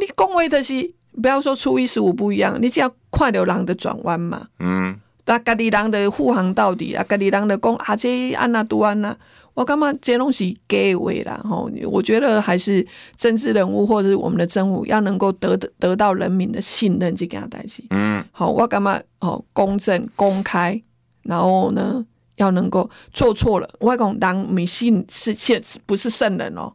[0.00, 0.90] 你讲话的是
[1.20, 4.46] 不要说初一十五不一样，你只要看到人的转弯嘛。
[4.58, 9.14] 嗯，那家己人的护航到底啊，家己人的讲啊，这安那都安那。
[9.54, 11.38] 我干嘛这东西给位啦？
[11.44, 12.86] 吼，我觉得还是
[13.16, 17.86] 政治人物或者是我们的政府要能够得得到人民的信任，去给他代替。
[17.90, 18.98] 嗯，好，我干嘛？
[19.20, 20.82] 哦，公正、公开，
[21.22, 22.04] 然后呢，
[22.36, 26.72] 要能够做错了，我讲人迷信是现不是圣人哦。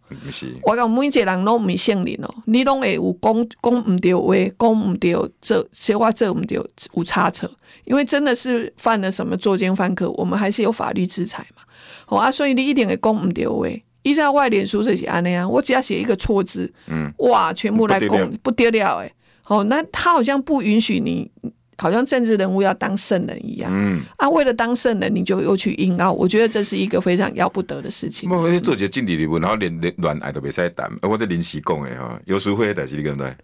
[0.61, 6.55] 我讲每一个人拢迷信人哦，你拢会有讲讲唔对话，讲唔对，这些话这唔对
[6.93, 7.49] 有差错，
[7.86, 11.63] 因为真的是犯了什么作奸犯科，我们还是有法律制裁嘛。
[12.10, 13.68] 好啊，所以你一点会讲唔对话，
[14.03, 19.12] 依照外脸书这些安尼啊，我只要写一个错字，嗯，哇，全部来讲不得了哎。
[19.43, 21.30] 好，那他好像不允许你，
[21.78, 28.30] 好像政治人物要当圣人一样，嗯，啊，为了当圣人，你就又去硬拗，我觉得这是一个非常要不得的事情。
[28.30, 33.36] 我做一个政治人物，然后连连恋爱都袂使谈，我在临时讲的哈，有时会的代志你敢知？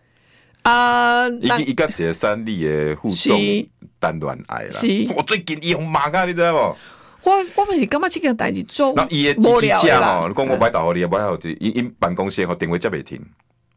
[0.63, 3.37] 啊，已经一个解三立的互动
[3.99, 4.71] 谈恋爱啦，
[5.17, 6.77] 我最近伊用骂啊，你知道不？
[7.25, 13.19] 我我们是感觉这件代志做那伊的机器架哦，你讲我买导你，不要因因办公室和电话接袂停。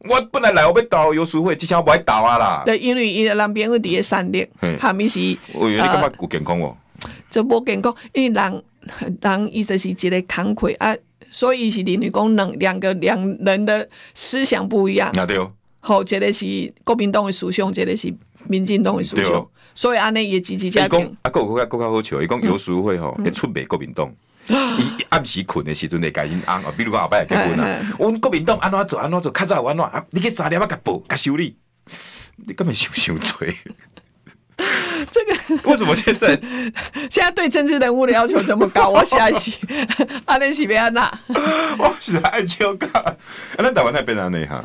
[0.08, 2.62] 我本来来我要导游淑慧，只想我买导啊啦。
[2.64, 4.46] 对，因为伊人边会伫个三立，
[4.80, 5.20] 下面是。
[5.52, 6.76] 我以为你感觉有健康哦。
[7.30, 8.62] 就无健康，因为人
[9.20, 10.96] 人伊就是一个慷慨啊，
[11.30, 15.10] 所以是林女讲两两个两人的思想不一样。
[15.14, 15.38] 那对。
[15.80, 18.12] 好，这个是国民党的思想，这个是
[18.48, 19.46] 民进党的思想。
[19.74, 21.00] 所以安尼也积极加强。
[21.20, 24.10] 啊，国国较国较好笑，伊讲游淑慧吼会出卖国民党，
[24.48, 30.02] 伊暗时困的时阵会甲因翁哦，比如讲后摆结婚啊，阮国民党安怎做安怎做，较早安怎啊？
[30.12, 31.56] 你去三点啊，甲报甲修理，
[32.36, 33.54] 你根本想想罪。
[35.10, 36.28] 这个为什么现在
[37.10, 38.88] 现在对政治人物的要求这么高？
[38.96, 39.58] 我下一期
[40.24, 41.18] 安尼是要安那？
[41.78, 43.14] 我是爱笑噶，啊，
[43.58, 44.64] 咱台湾那边安尼哈？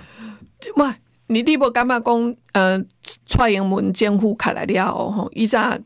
[0.78, 0.96] 哇！
[1.28, 2.78] 你你无感觉讲，呃，
[3.26, 5.78] 蔡英文政府开来了后，吼，伊早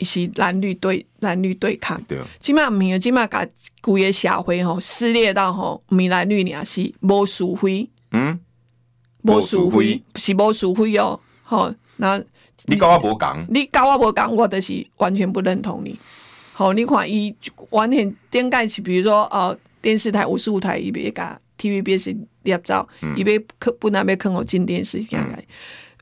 [0.00, 2.18] 是蓝绿对蓝绿对抗，对。
[2.18, 3.46] 啊，即码唔系，即码甲
[3.82, 8.38] 规个社会吼撕裂到吼，毋是蓝绿，而是无是非，嗯，
[9.22, 12.22] 无是非是无是非哦，吼，那
[12.66, 15.98] 你跟我无讲，你跟我无讲，我就是完全不认同你。
[16.52, 17.34] 好，你看伊
[17.70, 24.98] 完全点解是，比如说哦，电视台五十五台伊要甲 TVBS 立照，伊别可不那边坑我进电视，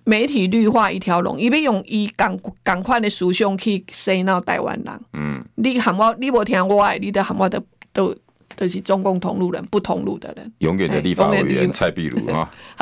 [0.08, 5.00] 媒体绿化一条龙，伊要用伊赶赶快的思想去洗脑台湾人。
[5.14, 7.60] 嗯，你喊我，你无听我爱，你都喊我的
[7.92, 8.14] 都
[8.54, 10.52] 都是中共同路人，不同路的人。
[10.58, 12.48] 永远的立法委员蔡壁如啊。